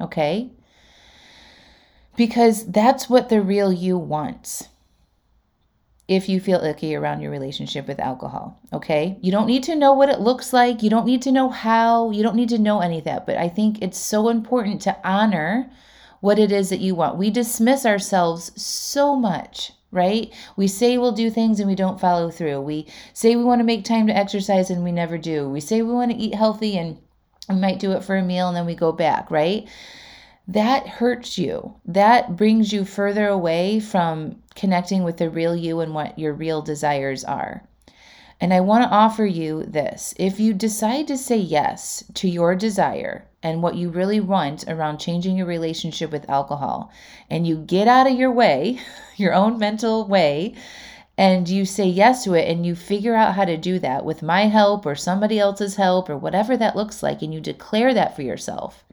Okay? 0.00 0.52
Because 2.16 2.66
that's 2.66 3.10
what 3.10 3.28
the 3.28 3.42
real 3.42 3.72
you 3.72 3.98
wants 3.98 4.68
if 6.06 6.28
you 6.28 6.40
feel 6.40 6.64
icky 6.64 6.94
around 6.94 7.20
your 7.20 7.30
relationship 7.30 7.86
with 7.86 8.00
alcohol. 8.00 8.58
Okay. 8.72 9.18
You 9.20 9.30
don't 9.30 9.46
need 9.46 9.64
to 9.64 9.74
know 9.74 9.92
what 9.92 10.08
it 10.08 10.20
looks 10.20 10.52
like. 10.52 10.82
You 10.82 10.88
don't 10.88 11.04
need 11.04 11.22
to 11.22 11.32
know 11.32 11.50
how. 11.50 12.10
You 12.10 12.22
don't 12.22 12.36
need 12.36 12.48
to 12.50 12.58
know 12.58 12.80
any 12.80 12.98
of 12.98 13.04
that. 13.04 13.26
But 13.26 13.36
I 13.36 13.48
think 13.48 13.82
it's 13.82 13.98
so 13.98 14.28
important 14.28 14.80
to 14.82 14.96
honor 15.04 15.70
what 16.20 16.38
it 16.38 16.52
is 16.52 16.70
that 16.70 16.80
you 16.80 16.94
want. 16.94 17.16
We 17.16 17.30
dismiss 17.30 17.86
ourselves 17.86 18.50
so 18.60 19.16
much, 19.16 19.72
right? 19.90 20.32
We 20.56 20.68
say 20.68 20.98
we'll 20.98 21.12
do 21.12 21.30
things 21.30 21.60
and 21.60 21.68
we 21.68 21.74
don't 21.74 22.00
follow 22.00 22.30
through. 22.30 22.60
We 22.62 22.86
say 23.12 23.36
we 23.36 23.44
want 23.44 23.60
to 23.60 23.64
make 23.64 23.84
time 23.84 24.06
to 24.06 24.16
exercise 24.16 24.70
and 24.70 24.84
we 24.84 24.92
never 24.92 25.18
do. 25.18 25.48
We 25.48 25.60
say 25.60 25.82
we 25.82 25.92
want 25.92 26.10
to 26.10 26.16
eat 26.16 26.34
healthy 26.34 26.76
and 26.76 26.98
we 27.48 27.56
might 27.56 27.78
do 27.78 27.92
it 27.92 28.04
for 28.04 28.16
a 28.16 28.22
meal 28.22 28.48
and 28.48 28.56
then 28.56 28.66
we 28.66 28.74
go 28.74 28.92
back, 28.92 29.30
right? 29.30 29.68
that 30.48 30.88
hurts 30.88 31.36
you. 31.36 31.74
That 31.84 32.34
brings 32.34 32.72
you 32.72 32.86
further 32.86 33.28
away 33.28 33.80
from 33.80 34.42
connecting 34.54 35.04
with 35.04 35.18
the 35.18 35.28
real 35.28 35.54
you 35.54 35.80
and 35.80 35.94
what 35.94 36.18
your 36.18 36.32
real 36.32 36.62
desires 36.62 37.22
are. 37.22 37.62
And 38.40 38.54
I 38.54 38.60
want 38.60 38.84
to 38.84 38.96
offer 38.96 39.26
you 39.26 39.64
this. 39.64 40.14
If 40.16 40.40
you 40.40 40.54
decide 40.54 41.06
to 41.08 41.18
say 41.18 41.36
yes 41.36 42.02
to 42.14 42.28
your 42.28 42.54
desire 42.54 43.27
and 43.42 43.62
what 43.62 43.76
you 43.76 43.88
really 43.88 44.20
want 44.20 44.64
around 44.68 44.98
changing 44.98 45.36
your 45.36 45.46
relationship 45.46 46.10
with 46.10 46.28
alcohol, 46.28 46.90
and 47.30 47.46
you 47.46 47.56
get 47.56 47.88
out 47.88 48.06
of 48.06 48.18
your 48.18 48.32
way, 48.32 48.80
your 49.16 49.34
own 49.34 49.58
mental 49.58 50.06
way, 50.06 50.54
and 51.16 51.48
you 51.48 51.64
say 51.64 51.84
yes 51.84 52.22
to 52.22 52.34
it 52.34 52.48
and 52.48 52.64
you 52.64 52.76
figure 52.76 53.14
out 53.14 53.34
how 53.34 53.44
to 53.44 53.56
do 53.56 53.80
that 53.80 54.04
with 54.04 54.22
my 54.22 54.42
help 54.42 54.86
or 54.86 54.94
somebody 54.94 55.38
else's 55.38 55.74
help 55.74 56.08
or 56.08 56.16
whatever 56.16 56.56
that 56.56 56.76
looks 56.76 57.02
like, 57.02 57.22
and 57.22 57.34
you 57.34 57.40
declare 57.40 57.92
that 57.92 58.14
for 58.14 58.22
yourself, 58.22 58.84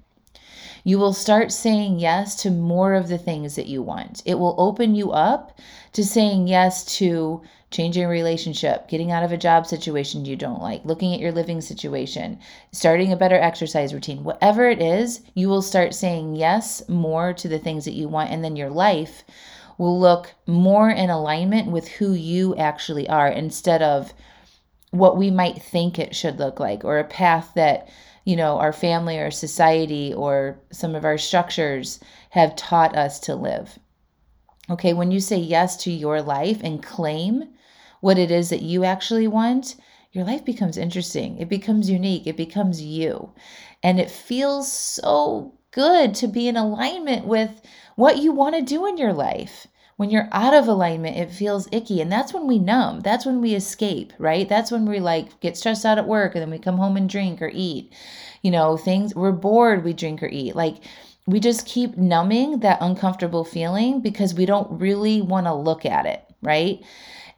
you 0.86 1.00
will 1.00 1.14
start 1.14 1.52
saying 1.52 2.00
yes 2.00 2.36
to 2.44 2.52
more 2.52 2.94
of 2.94 3.08
the 3.08 3.18
things 3.18 3.56
that 3.56 3.66
you 3.66 3.82
want. 3.82 4.22
It 4.24 4.36
will 4.36 4.56
open 4.60 4.94
you 4.94 5.12
up 5.12 5.60
to 5.94 6.06
saying 6.06 6.48
yes 6.48 6.86
to 6.98 7.42
changing 7.72 8.04
a 8.04 8.08
relationship, 8.08 8.88
getting 8.88 9.12
out 9.12 9.24
of 9.24 9.32
a 9.32 9.38
job 9.38 9.66
situation 9.66 10.26
you 10.26 10.36
don't 10.36 10.62
like, 10.62 10.86
looking 10.86 11.12
at 11.12 11.20
your 11.20 11.32
living 11.32 11.60
situation, 11.60 12.40
starting 12.72 13.12
a 13.12 13.18
better 13.18 13.36
exercise 13.36 13.96
routine, 13.96 14.24
whatever 14.24 14.70
it 14.70 14.80
is, 14.80 15.22
you 15.34 15.50
will 15.50 15.64
start 15.64 15.96
saying 15.96 16.36
yes 16.36 16.88
more 16.88 17.34
to 17.34 17.48
the 17.48 17.60
things 17.60 17.84
that 17.86 17.96
you 17.96 18.08
want. 18.08 18.30
And 18.30 18.44
then 18.44 18.56
your 18.56 18.70
life 18.70 19.24
will 19.80 20.00
look 20.00 20.36
more 20.46 20.92
in 20.92 21.10
alignment 21.10 21.72
with 21.72 21.88
who 21.88 22.14
you 22.14 22.56
actually 22.58 23.10
are 23.10 23.28
instead 23.28 23.82
of 23.82 24.14
what 24.92 25.18
we 25.18 25.32
might 25.32 25.62
think 25.62 25.98
it 25.98 26.16
should 26.16 26.38
look 26.38 26.60
like 26.60 26.86
or 26.86 27.00
a 27.00 27.04
path 27.04 27.52
that 27.56 27.90
you 28.26 28.36
know, 28.36 28.58
our 28.58 28.74
family 28.74 29.18
or 29.18 29.32
society 29.32 30.14
or 30.14 30.60
some 30.72 30.96
of 30.96 31.06
our 31.06 31.18
structures 31.18 32.00
have 32.32 32.56
taught 32.56 32.98
us 32.98 33.20
to 33.22 33.36
live. 33.36 33.80
Okay, 34.70 34.94
when 34.94 35.12
you 35.12 35.20
say 35.20 35.38
yes 35.38 35.78
to 35.78 35.92
your 35.92 36.22
life 36.22 36.60
and 36.64 36.84
claim 36.84 37.50
what 38.02 38.18
it 38.18 38.32
is 38.32 38.50
that 38.50 38.64
you 38.64 38.84
actually 38.84 39.28
want, 39.28 39.76
your 40.12 40.26
life 40.26 40.44
becomes 40.44 40.78
interesting. 40.78 41.38
It 41.38 41.50
becomes 41.50 41.90
unique. 41.90 42.26
It 42.26 42.36
becomes 42.36 42.82
you. 42.82 43.32
And 43.84 44.00
it 44.00 44.10
feels 44.10 44.72
so 44.72 45.54
good 45.72 46.16
to 46.16 46.28
be 46.28 46.48
in 46.48 46.58
alignment 46.58 47.26
with 47.28 47.62
what 47.96 48.18
you 48.18 48.32
want 48.32 48.56
to 48.56 48.62
do 48.62 48.88
in 48.88 48.98
your 48.98 49.14
life 49.14 49.68
when 49.98 50.10
you're 50.10 50.28
out 50.32 50.54
of 50.54 50.68
alignment, 50.68 51.16
it 51.16 51.32
feels 51.32 51.70
icky. 51.72 52.02
And 52.02 52.12
that's 52.12 52.34
when 52.34 52.48
we 52.48 52.60
numb. 52.60 53.00
That's 53.00 53.26
when 53.26 53.40
we 53.40 53.56
escape, 53.56 54.12
right? 54.20 54.48
That's 54.48 54.72
when 54.72 54.86
we 54.86 55.00
like 55.00 55.40
get 55.40 55.56
stressed 55.56 55.86
out 55.86 55.98
at 55.98 56.08
work 56.08 56.36
and 56.36 56.42
then 56.42 56.50
we 56.50 56.60
come 56.60 56.78
home 56.78 56.98
and 56.98 57.10
drink 57.10 57.42
or 57.42 57.52
eat. 57.54 57.94
You 58.42 58.52
know, 58.52 58.78
things 58.78 59.16
we're 59.16 59.32
bored, 59.32 59.84
we 59.84 59.94
drink 59.94 60.22
or 60.22 60.28
eat. 60.28 60.56
Like 60.56 60.78
we 61.26 61.40
just 61.40 61.66
keep 61.66 61.98
numbing 61.98 62.60
that 62.60 62.80
uncomfortable 62.82 63.46
feeling 63.46 64.02
because 64.02 64.34
we 64.34 64.46
don't 64.46 64.80
really 64.80 65.22
want 65.22 65.48
to 65.48 65.54
look 65.54 65.86
at 65.86 66.06
it, 66.06 66.24
right? 66.42 66.84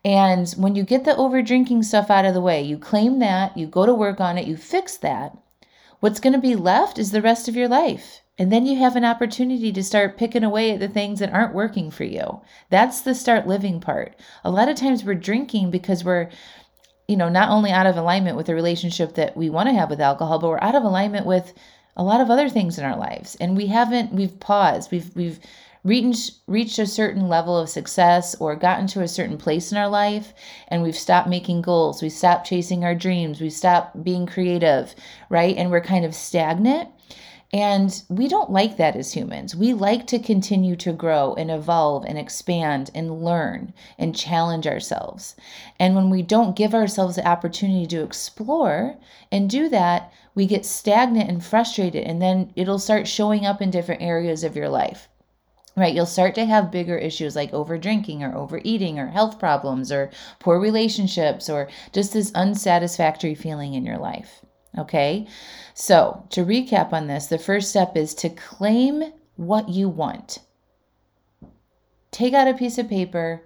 And 0.03 0.49
when 0.57 0.75
you 0.75 0.83
get 0.83 1.03
the 1.05 1.15
over 1.15 1.41
drinking 1.41 1.83
stuff 1.83 2.09
out 2.09 2.25
of 2.25 2.33
the 2.33 2.41
way, 2.41 2.61
you 2.61 2.77
claim 2.77 3.19
that, 3.19 3.55
you 3.57 3.67
go 3.67 3.85
to 3.85 3.93
work 3.93 4.19
on 4.19 4.37
it, 4.37 4.47
you 4.47 4.57
fix 4.57 4.97
that, 4.97 5.37
what's 5.99 6.19
going 6.19 6.33
to 6.33 6.39
be 6.39 6.55
left 6.55 6.97
is 6.97 7.11
the 7.11 7.21
rest 7.21 7.47
of 7.47 7.55
your 7.55 7.67
life. 7.67 8.21
And 8.37 8.51
then 8.51 8.65
you 8.65 8.77
have 8.77 8.95
an 8.95 9.05
opportunity 9.05 9.71
to 9.71 9.83
start 9.83 10.17
picking 10.17 10.43
away 10.43 10.71
at 10.71 10.79
the 10.79 10.87
things 10.87 11.19
that 11.19 11.33
aren't 11.33 11.55
working 11.55 11.89
for 11.89 12.03
you. 12.03 12.41
That's 12.69 13.01
the 13.01 13.15
start 13.15 13.47
living 13.47 13.79
part. 13.79 14.15
A 14.43 14.51
lot 14.51 14.69
of 14.69 14.75
times 14.75 15.03
we're 15.03 15.15
drinking 15.15 15.71
because 15.71 16.03
we're, 16.03 16.29
you 17.07 17.17
know, 17.17 17.29
not 17.29 17.49
only 17.49 17.71
out 17.71 17.87
of 17.87 17.97
alignment 17.97 18.37
with 18.37 18.45
the 18.45 18.55
relationship 18.55 19.15
that 19.15 19.35
we 19.35 19.49
want 19.49 19.69
to 19.69 19.73
have 19.73 19.89
with 19.89 20.01
alcohol, 20.01 20.39
but 20.39 20.49
we're 20.49 20.59
out 20.61 20.75
of 20.75 20.83
alignment 20.83 21.25
with 21.25 21.53
a 21.95 22.03
lot 22.03 22.21
of 22.21 22.29
other 22.29 22.47
things 22.47 22.77
in 22.77 22.85
our 22.85 22.97
lives. 22.97 23.35
And 23.41 23.57
we 23.57 23.67
haven't, 23.67 24.13
we've 24.13 24.39
paused, 24.39 24.91
we've, 24.91 25.15
we've, 25.15 25.39
reached 25.83 26.33
reached 26.47 26.79
a 26.79 26.85
certain 26.85 27.29
level 27.29 27.57
of 27.57 27.69
success 27.69 28.35
or 28.41 28.57
gotten 28.57 28.87
to 28.87 29.01
a 29.01 29.07
certain 29.07 29.37
place 29.37 29.71
in 29.71 29.77
our 29.77 29.87
life 29.87 30.33
and 30.67 30.83
we've 30.83 30.97
stopped 30.97 31.29
making 31.29 31.61
goals 31.61 32.01
we 32.01 32.09
stopped 32.09 32.45
chasing 32.45 32.83
our 32.83 32.93
dreams 32.93 33.39
we 33.39 33.49
stopped 33.49 34.03
being 34.03 34.25
creative 34.25 34.93
right 35.29 35.55
and 35.55 35.71
we're 35.71 35.79
kind 35.79 36.03
of 36.03 36.13
stagnant 36.13 36.89
and 37.53 38.03
we 38.09 38.27
don't 38.27 38.51
like 38.51 38.75
that 38.75 38.97
as 38.97 39.13
humans. 39.13 39.55
We 39.55 39.73
like 39.73 40.05
to 40.07 40.19
continue 40.19 40.75
to 40.77 40.91
grow 40.91 41.33
and 41.35 41.49
evolve 41.49 42.03
and 42.05 42.17
expand 42.17 42.91
and 42.93 43.23
learn 43.23 43.73
and 43.97 44.15
challenge 44.15 44.67
ourselves. 44.67 45.35
And 45.79 45.95
when 45.95 46.09
we 46.09 46.21
don't 46.21 46.57
give 46.57 46.73
ourselves 46.73 47.15
the 47.15 47.25
opportunity 47.25 47.87
to 47.87 48.03
explore 48.03 48.97
and 49.31 49.49
do 49.49 49.69
that, 49.69 50.11
we 50.35 50.45
get 50.45 50.65
stagnant 50.65 51.29
and 51.29 51.43
frustrated, 51.43 52.03
and 52.03 52.21
then 52.21 52.51
it'll 52.55 52.79
start 52.79 53.07
showing 53.07 53.45
up 53.45 53.61
in 53.61 53.71
different 53.71 54.01
areas 54.01 54.43
of 54.43 54.55
your 54.55 54.69
life. 54.69 55.07
Right, 55.75 55.93
you'll 55.93 56.05
start 56.05 56.35
to 56.35 56.45
have 56.45 56.71
bigger 56.71 56.97
issues 56.97 57.35
like 57.35 57.53
over 57.53 57.77
drinking 57.77 58.23
or 58.23 58.35
overeating 58.35 58.99
or 58.99 59.07
health 59.07 59.39
problems 59.39 59.91
or 59.91 60.09
poor 60.39 60.59
relationships 60.59 61.49
or 61.49 61.69
just 61.93 62.13
this 62.13 62.31
unsatisfactory 62.33 63.35
feeling 63.35 63.73
in 63.73 63.85
your 63.85 63.99
life. 63.99 64.41
Okay. 64.77 65.27
So, 65.73 66.25
to 66.31 66.45
recap 66.45 66.93
on 66.93 67.07
this, 67.07 67.27
the 67.27 67.37
first 67.37 67.69
step 67.69 67.95
is 67.95 68.13
to 68.15 68.29
claim 68.29 69.13
what 69.35 69.69
you 69.69 69.89
want. 69.89 70.39
Take 72.11 72.33
out 72.33 72.47
a 72.47 72.53
piece 72.53 72.77
of 72.77 72.89
paper, 72.89 73.43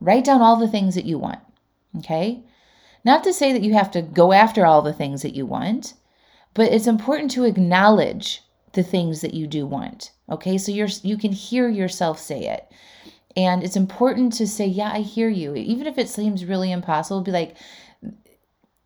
write 0.00 0.24
down 0.24 0.40
all 0.40 0.56
the 0.56 0.68
things 0.68 0.94
that 0.94 1.04
you 1.04 1.18
want. 1.18 1.40
Okay. 1.98 2.44
Not 3.04 3.24
to 3.24 3.32
say 3.32 3.52
that 3.52 3.62
you 3.62 3.74
have 3.74 3.90
to 3.92 4.02
go 4.02 4.32
after 4.32 4.64
all 4.64 4.82
the 4.82 4.92
things 4.92 5.22
that 5.22 5.34
you 5.34 5.44
want, 5.44 5.94
but 6.54 6.72
it's 6.72 6.86
important 6.86 7.30
to 7.32 7.44
acknowledge 7.44 8.42
the 8.74 8.82
things 8.82 9.20
that 9.20 9.34
you 9.34 9.46
do 9.46 9.66
want. 9.66 10.12
Okay. 10.30 10.56
So 10.56 10.72
you're, 10.72 10.88
you 11.02 11.16
can 11.16 11.32
hear 11.32 11.68
yourself 11.68 12.18
say 12.18 12.46
it. 12.46 12.70
And 13.36 13.62
it's 13.62 13.76
important 13.76 14.34
to 14.34 14.46
say, 14.46 14.66
Yeah, 14.66 14.90
I 14.92 15.00
hear 15.00 15.28
you. 15.28 15.54
Even 15.54 15.86
if 15.86 15.98
it 15.98 16.08
seems 16.08 16.44
really 16.44 16.70
impossible, 16.70 17.22
be 17.22 17.32
like, 17.32 17.56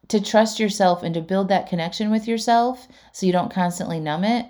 to 0.08 0.20
trust 0.20 0.60
yourself 0.60 1.02
and 1.02 1.14
to 1.14 1.20
build 1.20 1.48
that 1.48 1.68
connection 1.68 2.10
with 2.10 2.28
yourself 2.28 2.88
so 3.12 3.26
you 3.26 3.32
don't 3.32 3.52
constantly 3.52 4.00
numb 4.00 4.24
it 4.24 4.46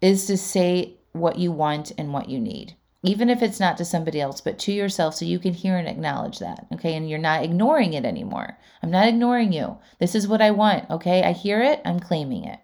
is 0.00 0.26
to 0.26 0.36
say 0.36 0.94
what 1.12 1.38
you 1.38 1.50
want 1.50 1.92
and 1.98 2.12
what 2.12 2.28
you 2.28 2.38
need 2.38 2.74
even 3.02 3.30
if 3.30 3.42
it's 3.42 3.60
not 3.60 3.76
to 3.76 3.84
somebody 3.84 4.20
else 4.20 4.40
but 4.40 4.58
to 4.58 4.72
yourself 4.72 5.14
so 5.14 5.24
you 5.24 5.38
can 5.38 5.54
hear 5.54 5.76
and 5.76 5.88
acknowledge 5.88 6.38
that 6.40 6.66
okay? 6.72 6.94
And 6.94 7.08
you're 7.08 7.18
not 7.18 7.44
ignoring 7.44 7.92
it 7.92 8.04
anymore. 8.04 8.58
I'm 8.82 8.90
not 8.90 9.08
ignoring 9.08 9.52
you. 9.52 9.78
This 9.98 10.14
is 10.14 10.26
what 10.26 10.42
i 10.42 10.50
want 10.50 10.90
okay? 10.90 11.22
I 11.22 11.32
hear 11.32 11.62
it. 11.62 11.80
I'm 11.84 12.00
claiming 12.00 12.44
it. 12.44 12.58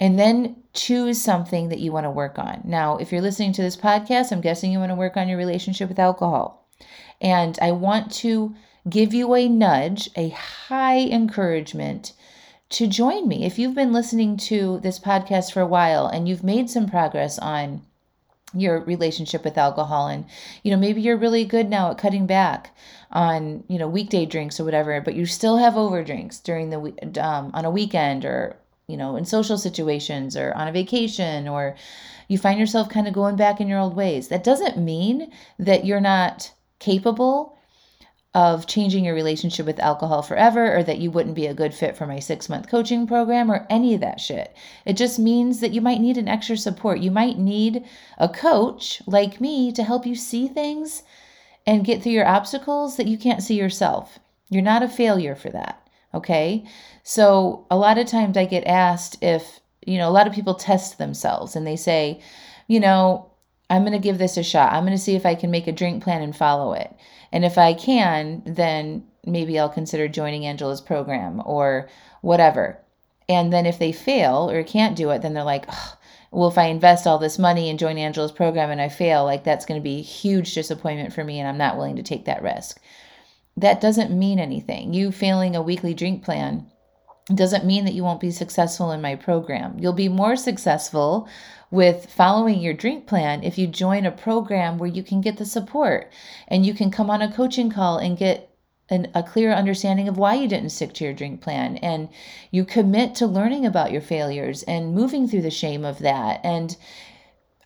And 0.00 0.18
then 0.18 0.62
choose 0.72 1.20
something 1.20 1.68
that 1.70 1.80
you 1.80 1.92
want 1.92 2.04
to 2.04 2.10
work 2.10 2.38
on. 2.38 2.62
Now 2.64 2.96
if 2.96 3.12
you're 3.12 3.20
listening 3.20 3.52
to 3.54 3.62
this 3.62 3.76
podcast 3.76 4.32
i'm 4.32 4.40
guessing 4.40 4.72
you 4.72 4.78
want 4.78 4.92
to 4.92 4.96
work 4.96 5.16
on 5.16 5.28
your 5.28 5.38
relationship 5.38 5.88
with 5.88 5.98
alcohol. 5.98 6.66
And 7.20 7.58
i 7.60 7.72
want 7.72 8.10
to 8.12 8.54
give 8.88 9.14
you 9.14 9.34
a 9.34 9.48
nudge, 9.48 10.10
a 10.16 10.30
high 10.30 11.00
encouragement 11.00 12.12
to 12.70 12.86
join 12.86 13.26
me. 13.26 13.44
If 13.44 13.58
you've 13.58 13.74
been 13.74 13.92
listening 13.92 14.36
to 14.38 14.78
this 14.80 14.98
podcast 14.98 15.52
for 15.52 15.60
a 15.60 15.66
while 15.66 16.06
and 16.06 16.28
you've 16.28 16.44
made 16.44 16.68
some 16.68 16.88
progress 16.88 17.38
on 17.38 17.82
your 18.54 18.80
relationship 18.80 19.44
with 19.44 19.58
alcohol 19.58 20.06
and 20.06 20.24
you 20.62 20.70
know 20.70 20.76
maybe 20.78 21.02
you're 21.02 21.18
really 21.18 21.44
good 21.44 21.68
now 21.68 21.90
at 21.90 21.98
cutting 21.98 22.26
back 22.26 22.74
on 23.12 23.62
you 23.68 23.78
know 23.78 23.86
weekday 23.86 24.24
drinks 24.24 24.58
or 24.58 24.64
whatever 24.64 25.02
but 25.02 25.14
you 25.14 25.26
still 25.26 25.58
have 25.58 25.76
over 25.76 26.02
drinks 26.02 26.40
during 26.40 26.70
the 26.70 27.22
um, 27.22 27.50
on 27.52 27.66
a 27.66 27.70
weekend 27.70 28.24
or 28.24 28.56
you 28.86 28.96
know 28.96 29.16
in 29.16 29.24
social 29.26 29.58
situations 29.58 30.34
or 30.34 30.54
on 30.54 30.66
a 30.66 30.72
vacation 30.72 31.46
or 31.46 31.76
you 32.26 32.38
find 32.38 32.58
yourself 32.58 32.88
kind 32.88 33.06
of 33.06 33.12
going 33.12 33.36
back 33.36 33.60
in 33.60 33.68
your 33.68 33.78
old 33.78 33.94
ways 33.94 34.28
that 34.28 34.44
doesn't 34.44 34.78
mean 34.78 35.30
that 35.58 35.84
you're 35.84 36.00
not 36.00 36.50
capable 36.78 37.57
of 38.34 38.66
changing 38.66 39.04
your 39.04 39.14
relationship 39.14 39.64
with 39.64 39.80
alcohol 39.80 40.22
forever 40.22 40.76
or 40.76 40.82
that 40.82 40.98
you 40.98 41.10
wouldn't 41.10 41.34
be 41.34 41.46
a 41.46 41.54
good 41.54 41.72
fit 41.72 41.96
for 41.96 42.06
my 42.06 42.18
six 42.18 42.48
month 42.48 42.68
coaching 42.68 43.06
program 43.06 43.50
or 43.50 43.66
any 43.70 43.94
of 43.94 44.00
that 44.00 44.20
shit. 44.20 44.54
It 44.84 44.94
just 44.94 45.18
means 45.18 45.60
that 45.60 45.72
you 45.72 45.80
might 45.80 46.00
need 46.00 46.18
an 46.18 46.28
extra 46.28 46.56
support. 46.56 47.00
You 47.00 47.10
might 47.10 47.38
need 47.38 47.84
a 48.18 48.28
coach 48.28 49.02
like 49.06 49.40
me 49.40 49.72
to 49.72 49.82
help 49.82 50.06
you 50.06 50.14
see 50.14 50.46
things 50.46 51.02
and 51.66 51.84
get 51.84 52.02
through 52.02 52.12
your 52.12 52.26
obstacles 52.26 52.96
that 52.96 53.06
you 53.06 53.16
can't 53.16 53.42
see 53.42 53.54
yourself. 53.54 54.18
You're 54.50 54.62
not 54.62 54.82
a 54.82 54.88
failure 54.88 55.34
for 55.34 55.50
that. 55.50 55.88
Okay. 56.14 56.64
So 57.02 57.66
a 57.70 57.76
lot 57.76 57.98
of 57.98 58.06
times 58.06 58.36
I 58.36 58.44
get 58.44 58.66
asked 58.66 59.16
if, 59.22 59.60
you 59.86 59.98
know, 59.98 60.08
a 60.08 60.12
lot 60.12 60.26
of 60.26 60.32
people 60.32 60.54
test 60.54 60.98
themselves 60.98 61.56
and 61.56 61.66
they 61.66 61.76
say, 61.76 62.20
you 62.66 62.80
know, 62.80 63.30
I'm 63.70 63.82
going 63.82 63.92
to 63.92 63.98
give 63.98 64.18
this 64.18 64.36
a 64.36 64.42
shot. 64.42 64.72
I'm 64.72 64.84
going 64.84 64.96
to 64.96 65.02
see 65.02 65.14
if 65.14 65.26
I 65.26 65.34
can 65.34 65.50
make 65.50 65.66
a 65.66 65.72
drink 65.72 66.02
plan 66.02 66.22
and 66.22 66.34
follow 66.34 66.72
it. 66.72 66.94
And 67.32 67.44
if 67.44 67.58
I 67.58 67.74
can, 67.74 68.42
then 68.46 69.06
maybe 69.26 69.58
I'll 69.58 69.68
consider 69.68 70.08
joining 70.08 70.46
Angela's 70.46 70.80
program 70.80 71.42
or 71.44 71.88
whatever. 72.22 72.78
And 73.28 73.52
then 73.52 73.66
if 73.66 73.78
they 73.78 73.92
fail 73.92 74.50
or 74.50 74.62
can't 74.62 74.96
do 74.96 75.10
it, 75.10 75.20
then 75.20 75.34
they're 75.34 75.44
like, 75.44 75.66
well, 76.30 76.48
if 76.48 76.56
I 76.56 76.66
invest 76.66 77.06
all 77.06 77.18
this 77.18 77.38
money 77.38 77.68
and 77.68 77.78
join 77.78 77.98
Angela's 77.98 78.32
program 78.32 78.70
and 78.70 78.80
I 78.80 78.88
fail, 78.88 79.24
like 79.24 79.44
that's 79.44 79.66
going 79.66 79.80
to 79.80 79.84
be 79.84 79.98
a 79.98 80.02
huge 80.02 80.54
disappointment 80.54 81.12
for 81.12 81.24
me 81.24 81.38
and 81.38 81.48
I'm 81.48 81.58
not 81.58 81.76
willing 81.76 81.96
to 81.96 82.02
take 82.02 82.24
that 82.24 82.42
risk. 82.42 82.80
That 83.56 83.80
doesn't 83.80 84.16
mean 84.16 84.38
anything. 84.38 84.94
You 84.94 85.12
failing 85.12 85.56
a 85.56 85.62
weekly 85.62 85.92
drink 85.92 86.24
plan 86.24 86.66
doesn't 87.34 87.66
mean 87.66 87.84
that 87.84 87.94
you 87.94 88.04
won't 88.04 88.20
be 88.20 88.30
successful 88.30 88.92
in 88.92 89.02
my 89.02 89.14
program. 89.14 89.78
You'll 89.78 89.92
be 89.92 90.08
more 90.08 90.36
successful 90.36 91.28
with 91.70 92.10
following 92.10 92.60
your 92.60 92.72
drink 92.72 93.06
plan 93.06 93.42
if 93.42 93.58
you 93.58 93.66
join 93.66 94.06
a 94.06 94.10
program 94.10 94.78
where 94.78 94.88
you 94.88 95.02
can 95.02 95.20
get 95.20 95.36
the 95.36 95.44
support 95.44 96.10
and 96.46 96.64
you 96.64 96.72
can 96.72 96.90
come 96.90 97.10
on 97.10 97.22
a 97.22 97.32
coaching 97.32 97.70
call 97.70 97.98
and 97.98 98.16
get 98.16 98.50
an, 98.90 99.08
a 99.14 99.22
clear 99.22 99.52
understanding 99.52 100.08
of 100.08 100.16
why 100.16 100.34
you 100.34 100.48
didn't 100.48 100.70
stick 100.70 100.94
to 100.94 101.04
your 101.04 101.12
drink 101.12 101.40
plan 101.40 101.76
and 101.78 102.08
you 102.50 102.64
commit 102.64 103.14
to 103.14 103.26
learning 103.26 103.66
about 103.66 103.92
your 103.92 104.00
failures 104.00 104.62
and 104.62 104.94
moving 104.94 105.28
through 105.28 105.42
the 105.42 105.50
shame 105.50 105.84
of 105.84 105.98
that 105.98 106.40
and 106.42 106.76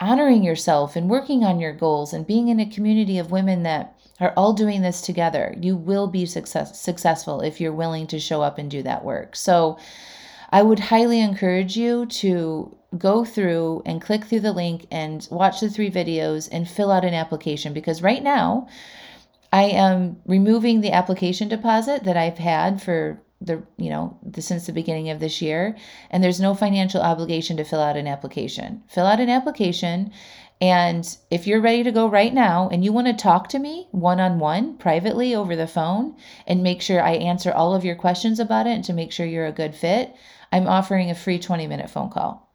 honoring 0.01 0.43
yourself 0.43 0.97
and 0.97 1.09
working 1.09 1.45
on 1.45 1.61
your 1.61 1.73
goals 1.73 2.13
and 2.13 2.27
being 2.27 2.49
in 2.49 2.59
a 2.59 2.69
community 2.69 3.19
of 3.19 3.31
women 3.31 3.63
that 3.63 3.97
are 4.19 4.35
all 4.37 4.53
doing 4.53 4.83
this 4.83 5.01
together. 5.01 5.55
You 5.61 5.77
will 5.77 6.09
be 6.09 6.27
success, 6.27 6.81
successful 6.81 7.41
if 7.41 7.61
you're 7.61 7.73
willing 7.73 8.09
to 8.09 8.19
show 8.19 8.43
up 8.43 8.59
and 8.59 8.69
do 8.69 8.83
that 8.83 9.05
work. 9.05 9.37
So 9.37 9.79
I 10.53 10.63
would 10.63 10.79
highly 10.79 11.21
encourage 11.21 11.77
you 11.77 12.05
to 12.07 12.77
go 12.99 13.25
through 13.25 13.83
and 13.87 14.03
click 14.03 14.27
through 14.27 14.41
the 14.41 14.53
link 14.53 14.87
and 14.91 15.27
watch 15.31 15.61
the 15.61 15.71
three 15.71 15.91
videos 15.91 16.49
and 16.53 16.69
fill 16.69 16.93
out 16.93 17.07
an 17.07 17.15
application 17.15 17.73
because 17.73 18.03
right 18.03 18.23
now 18.23 18.69
I 19.51 19.65
am 19.65 20.19
removing 20.27 20.81
the 20.81 20.93
application 20.93 21.49
deposit 21.49 22.05
that 22.05 22.19
I've 22.19 22.39
had 22.39 22.83
for 22.83 23.23
the 23.41 23.63
you 23.77 23.91
know 23.91 24.19
the, 24.23 24.41
since 24.41 24.67
the 24.67 24.73
beginning 24.73 25.11
of 25.11 25.19
this 25.19 25.43
year 25.43 25.77
and 26.11 26.23
there's 26.23 26.41
no 26.41 26.55
financial 26.55 27.01
obligation 27.01 27.57
to 27.57 27.65
fill 27.65 27.81
out 27.81 27.97
an 27.97 28.07
application. 28.07 28.83
Fill 28.89 29.07
out 29.07 29.21
an 29.21 29.31
application 29.31 30.13
and 30.61 31.17
if 31.29 31.47
you're 31.47 31.61
ready 31.61 31.83
to 31.83 31.91
go 31.91 32.07
right 32.09 32.33
now 32.33 32.69
and 32.71 32.85
you 32.85 32.93
want 32.93 33.09
to 33.09 33.15
talk 33.15 33.49
to 33.49 33.59
me 33.59 33.89
one 33.91 34.21
on 34.21 34.39
one 34.39 34.77
privately 34.77 35.35
over 35.35 35.57
the 35.57 35.67
phone 35.67 36.15
and 36.47 36.63
make 36.63 36.81
sure 36.83 37.03
I 37.03 37.15
answer 37.15 37.51
all 37.51 37.75
of 37.75 37.85
your 37.85 37.97
questions 37.97 38.39
about 38.39 38.69
it 38.69 38.71
and 38.71 38.85
to 38.85 38.93
make 38.93 39.11
sure 39.11 39.27
you're 39.27 39.47
a 39.47 39.51
good 39.51 39.75
fit, 39.75 40.15
I'm 40.53 40.69
offering 40.69 41.11
a 41.11 41.15
free 41.15 41.39
20 41.39 41.67
minute 41.67 41.91
phone 41.91 42.11
call. 42.11 42.49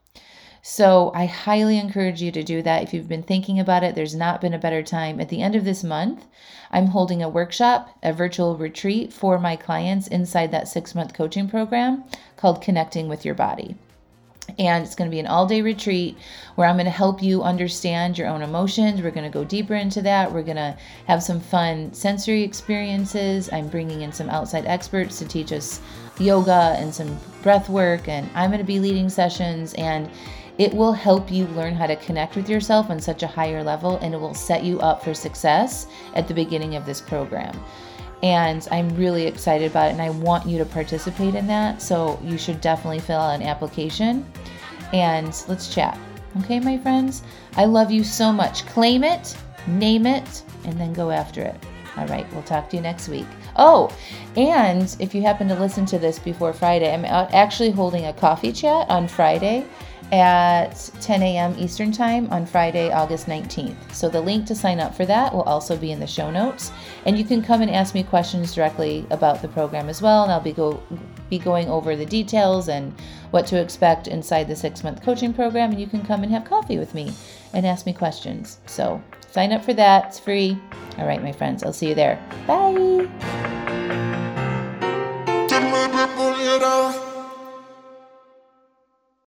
So 0.62 1.12
I 1.16 1.26
highly 1.26 1.78
encourage 1.78 2.22
you 2.22 2.32
to 2.32 2.44
do 2.44 2.62
that. 2.62 2.84
If 2.84 2.94
you've 2.94 3.08
been 3.08 3.24
thinking 3.24 3.60
about 3.60 3.84
it, 3.84 3.96
there's 3.96 4.16
not 4.16 4.42
been 4.42 4.54
a 4.54 4.60
better 4.60 4.84
time. 4.84 5.20
At 5.20 5.30
the 5.30 5.42
end 5.42 5.56
of 5.56 5.66
this 5.66 5.84
month, 5.84 6.26
I'm 6.72 6.88
holding 6.88 7.24
a 7.24 7.30
workshop, 7.30 7.90
a 8.04 8.12
virtual 8.12 8.58
retreat 8.58 9.14
for 9.14 9.40
my 9.40 9.56
clients 9.56 10.08
inside 10.08 10.52
that 10.52 10.68
six 10.68 10.94
month 10.94 11.14
coaching 11.14 11.50
program 11.50 12.04
called 12.36 12.62
Connecting 12.62 13.08
with 13.08 13.24
Your 13.24 13.36
Body. 13.36 13.78
And 14.58 14.84
it's 14.84 14.96
going 14.96 15.10
to 15.10 15.14
be 15.14 15.20
an 15.20 15.28
all 15.28 15.46
day 15.46 15.62
retreat 15.62 16.18
where 16.56 16.68
I'm 16.68 16.76
going 16.76 16.86
to 16.86 16.92
help 16.92 17.22
you 17.22 17.44
understand 17.44 18.18
your 18.18 18.28
own 18.28 18.42
emotions. 18.42 19.02
We're 19.02 19.12
going 19.12 19.30
to 19.30 19.34
go 19.34 19.44
deeper 19.44 19.76
into 19.76 20.02
that. 20.04 20.32
We're 20.32 20.44
going 20.44 20.58
to 20.58 20.78
have 21.06 21.22
some 21.22 21.40
fun 21.40 21.94
sensory 21.94 22.44
experiences. 22.44 23.50
I'm 23.52 23.68
bringing 23.68 24.02
in 24.02 24.12
some 24.12 24.30
outside 24.30 24.66
experts 24.66 25.20
to 25.20 25.28
teach 25.28 25.52
us 25.52 25.82
yoga 26.20 26.76
and 26.78 26.94
some 26.94 27.18
breath 27.44 27.70
work. 27.70 28.08
And 28.08 28.30
I'm 28.34 28.50
going 28.50 28.60
to 28.60 28.66
be 28.66 28.80
leading 28.80 29.10
sessions. 29.10 29.74
And 29.76 30.10
it 30.58 30.74
will 30.74 30.94
help 30.94 31.32
you 31.32 31.46
learn 31.48 31.76
how 31.76 31.86
to 31.86 31.96
connect 31.98 32.36
with 32.36 32.50
yourself 32.50 32.90
on 32.90 33.00
such 33.00 33.24
a 33.24 33.28
higher 33.28 33.64
level. 33.64 33.98
And 33.98 34.14
it 34.14 34.18
will 34.18 34.34
set 34.34 34.64
you 34.64 34.80
up 34.80 35.04
for 35.04 35.14
success 35.14 35.88
at 36.16 36.28
the 36.28 36.34
beginning 36.34 36.76
of 36.76 36.86
this 36.86 37.02
program 37.02 37.60
and 38.24 38.68
I'm 38.72 38.90
really 38.96 39.26
excited 39.26 39.70
about 39.70 39.90
it 39.90 39.92
and 39.94 40.02
I 40.02 40.10
want 40.10 40.48
you 40.48 40.58
to 40.58 40.66
participate 40.66 41.36
in 41.36 41.48
that. 41.48 41.82
So 41.82 42.20
you 42.24 42.38
should 42.38 42.62
definitely 42.62 43.00
fill 43.00 43.20
out 43.20 43.36
an 43.36 43.44
application 43.44 44.26
and 44.94 45.44
let's 45.48 45.74
chat. 45.74 46.00
Okay, 46.40 46.60
my 46.60 46.78
friends? 46.78 47.24
I 47.56 47.66
love 47.66 47.92
you 47.92 48.04
so 48.04 48.32
much. 48.32 48.66
Claim 48.68 49.04
it, 49.04 49.36
name 49.66 50.06
it, 50.06 50.44
and 50.66 50.80
then 50.80 50.94
go 50.94 51.10
after 51.10 51.42
it. 51.42 51.56
All 51.98 52.06
right, 52.08 52.32
we'll 52.32 52.44
talk 52.44 52.70
to 52.70 52.76
you 52.76 52.82
next 52.82 53.10
week. 53.10 53.26
Oh, 53.56 53.92
and 54.36 54.96
if 55.00 55.16
you 55.16 55.24
happen 55.24 55.48
to 55.48 55.56
listen 55.56 55.86
to 55.88 55.98
this 55.98 56.20
before 56.20 56.54
Friday, 56.54 56.94
I'm 56.94 57.06
actually 57.06 57.72
holding 57.72 58.06
a 58.06 58.14
coffee 58.14 58.52
chat 58.52 58.88
on 58.88 59.08
Friday 59.08 59.66
at 60.12 60.90
10 61.02 61.22
a.m. 61.22 61.56
Eastern 61.58 61.92
Time 61.92 62.28
on 62.32 62.46
Friday, 62.46 62.92
August 62.92 63.28
19th. 63.28 63.94
So 63.94 64.10
the 64.10 64.22
link 64.22 64.46
to 64.48 64.56
sign 64.56 64.80
up 64.80 64.96
for 64.96 65.06
that 65.06 65.34
will 65.34 65.44
also 65.44 65.76
be 65.76 65.92
in 65.92 66.00
the 66.00 66.08
show 66.08 66.32
notes. 66.32 66.72
And 67.06 67.18
you 67.18 67.26
can 67.26 67.42
come 67.42 67.62
and 67.62 67.70
ask 67.70 67.94
me 67.94 68.04
questions 68.04 68.54
directly 68.54 69.06
about 69.10 69.42
the 69.42 69.48
program 69.50 69.90
as 69.90 70.02
well. 70.02 70.24
And 70.24 70.32
I'll 70.32 70.40
be, 70.40 70.54
go, 70.54 70.82
be 71.30 71.40
going 71.40 71.70
over 71.70 71.96
the 71.96 72.06
details 72.06 72.70
and 72.70 72.94
what 73.32 73.48
to 73.48 73.62
expect 73.62 74.08
inside 74.08 74.48
the 74.48 74.56
six 74.56 74.84
month 74.84 75.04
coaching 75.04 75.34
program. 75.34 75.72
And 75.72 75.80
you 75.80 75.88
can 75.88 76.06
come 76.06 76.24
and 76.24 76.32
have 76.32 76.46
coffee 76.46 76.78
with 76.78 76.94
me 76.94 77.14
and 77.54 77.66
ask 77.66 77.86
me 77.86 77.94
questions. 77.94 78.60
So 78.66 79.02
sign 79.32 79.52
up 79.52 79.66
for 79.66 79.74
that, 79.74 80.08
it's 80.08 80.20
free. 80.20 80.58
All 80.98 81.06
right, 81.06 81.22
my 81.22 81.32
friends, 81.32 81.64
I'll 81.64 81.74
see 81.74 81.90
you 81.90 81.96
there. 81.96 82.18
Bye. 82.48 83.08